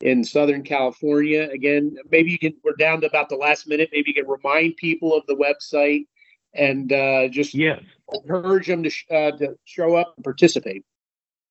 in 0.00 0.24
Southern 0.24 0.64
California. 0.64 1.48
Again, 1.52 1.96
maybe 2.10 2.32
you 2.32 2.38
can, 2.38 2.54
we're 2.64 2.74
down 2.76 3.00
to 3.02 3.06
about 3.06 3.28
the 3.28 3.36
last 3.36 3.68
minute. 3.68 3.90
Maybe 3.92 4.10
you 4.10 4.22
can 4.22 4.28
remind 4.28 4.76
people 4.76 5.14
of 5.14 5.24
the 5.28 5.36
website 5.36 6.06
and 6.54 6.92
uh, 6.92 7.28
just 7.28 7.54
yes. 7.54 7.80
encourage 8.12 8.66
them 8.66 8.82
to, 8.82 8.90
sh- 8.90 9.06
uh, 9.10 9.30
to 9.32 9.56
show 9.64 9.96
up 9.96 10.14
and 10.16 10.24
participate. 10.24 10.84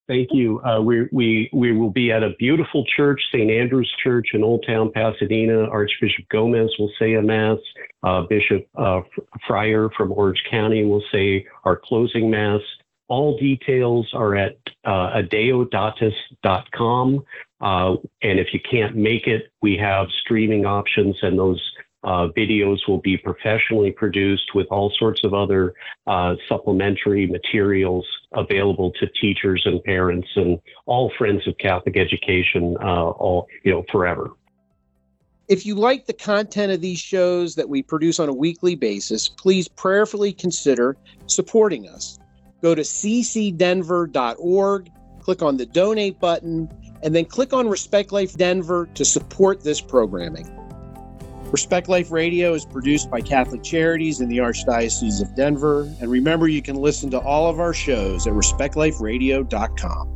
Thank 0.07 0.29
you. 0.33 0.61
Uh, 0.61 0.81
we, 0.81 1.07
we, 1.13 1.49
we 1.53 1.71
will 1.71 1.89
be 1.89 2.11
at 2.11 2.23
a 2.23 2.31
beautiful 2.37 2.83
church, 2.85 3.21
St. 3.31 3.49
Andrew's 3.49 3.89
Church 4.03 4.31
in 4.33 4.43
Old 4.43 4.65
Town 4.67 4.91
Pasadena. 4.93 5.63
Archbishop 5.69 6.27
Gomez 6.29 6.75
will 6.77 6.91
say 6.99 7.13
a 7.13 7.21
Mass. 7.21 7.59
Uh, 8.03 8.23
Bishop 8.23 8.67
uh, 8.75 8.99
Freyer 9.47 9.89
from 9.95 10.11
Orange 10.11 10.43
County 10.51 10.83
will 10.83 11.03
say 11.09 11.47
our 11.63 11.77
closing 11.77 12.29
Mass. 12.29 12.59
All 13.07 13.37
details 13.37 14.09
are 14.13 14.35
at 14.35 14.57
uh, 14.83 15.21
adeodatus.com. 15.21 17.25
Uh, 17.61 17.95
and 18.21 18.39
if 18.39 18.53
you 18.53 18.59
can't 18.69 18.97
make 18.97 19.25
it, 19.25 19.53
we 19.61 19.77
have 19.77 20.07
streaming 20.21 20.65
options, 20.65 21.15
and 21.21 21.39
those 21.39 21.61
uh, 22.03 22.27
videos 22.35 22.79
will 22.87 22.99
be 22.99 23.17
professionally 23.17 23.91
produced 23.91 24.53
with 24.53 24.67
all 24.67 24.91
sorts 24.97 25.21
of 25.23 25.33
other 25.33 25.73
uh, 26.07 26.35
supplementary 26.49 27.25
materials 27.25 28.05
available 28.33 28.91
to 28.99 29.07
teachers 29.21 29.61
and 29.65 29.81
parents 29.83 30.27
and 30.35 30.59
all 30.85 31.11
friends 31.17 31.47
of 31.47 31.57
Catholic 31.57 31.95
education, 31.97 32.75
uh, 32.81 33.09
all 33.09 33.47
you 33.63 33.71
know, 33.71 33.83
forever. 33.91 34.31
If 35.49 35.65
you 35.65 35.75
like 35.75 36.05
the 36.05 36.13
content 36.13 36.71
of 36.71 36.79
these 36.81 36.99
shows 36.99 37.55
that 37.55 37.67
we 37.67 37.83
produce 37.83 38.19
on 38.19 38.29
a 38.29 38.33
weekly 38.33 38.75
basis, 38.75 39.27
please 39.27 39.67
prayerfully 39.67 40.31
consider 40.33 40.95
supporting 41.27 41.89
us. 41.89 42.17
Go 42.61 42.73
to 42.73 42.81
ccdenver.org, 42.81 44.89
click 45.19 45.41
on 45.41 45.57
the 45.57 45.65
donate 45.65 46.17
button, 46.19 46.69
and 47.03 47.13
then 47.13 47.25
click 47.25 47.51
on 47.51 47.67
Respect 47.67 48.13
Life 48.13 48.37
Denver 48.37 48.87
to 48.93 49.03
support 49.03 49.63
this 49.63 49.81
programming. 49.81 50.62
Respect 51.53 51.87
Life 51.87 52.11
Radio 52.11 52.55
is 52.55 52.65
produced 52.65 53.11
by 53.11 53.21
Catholic 53.21 53.61
Charities 53.61 54.21
in 54.21 54.27
the 54.27 54.39
Archdiocese 54.39 55.21
of 55.21 55.35
Denver. 55.35 55.83
And 56.01 56.09
remember, 56.09 56.47
you 56.47 56.63
can 56.63 56.75
listen 56.75 57.11
to 57.11 57.19
all 57.19 57.47
of 57.47 57.59
our 57.59 57.75
shows 57.75 58.25
at 58.25 58.33
respectliferadio.com. 58.33 60.12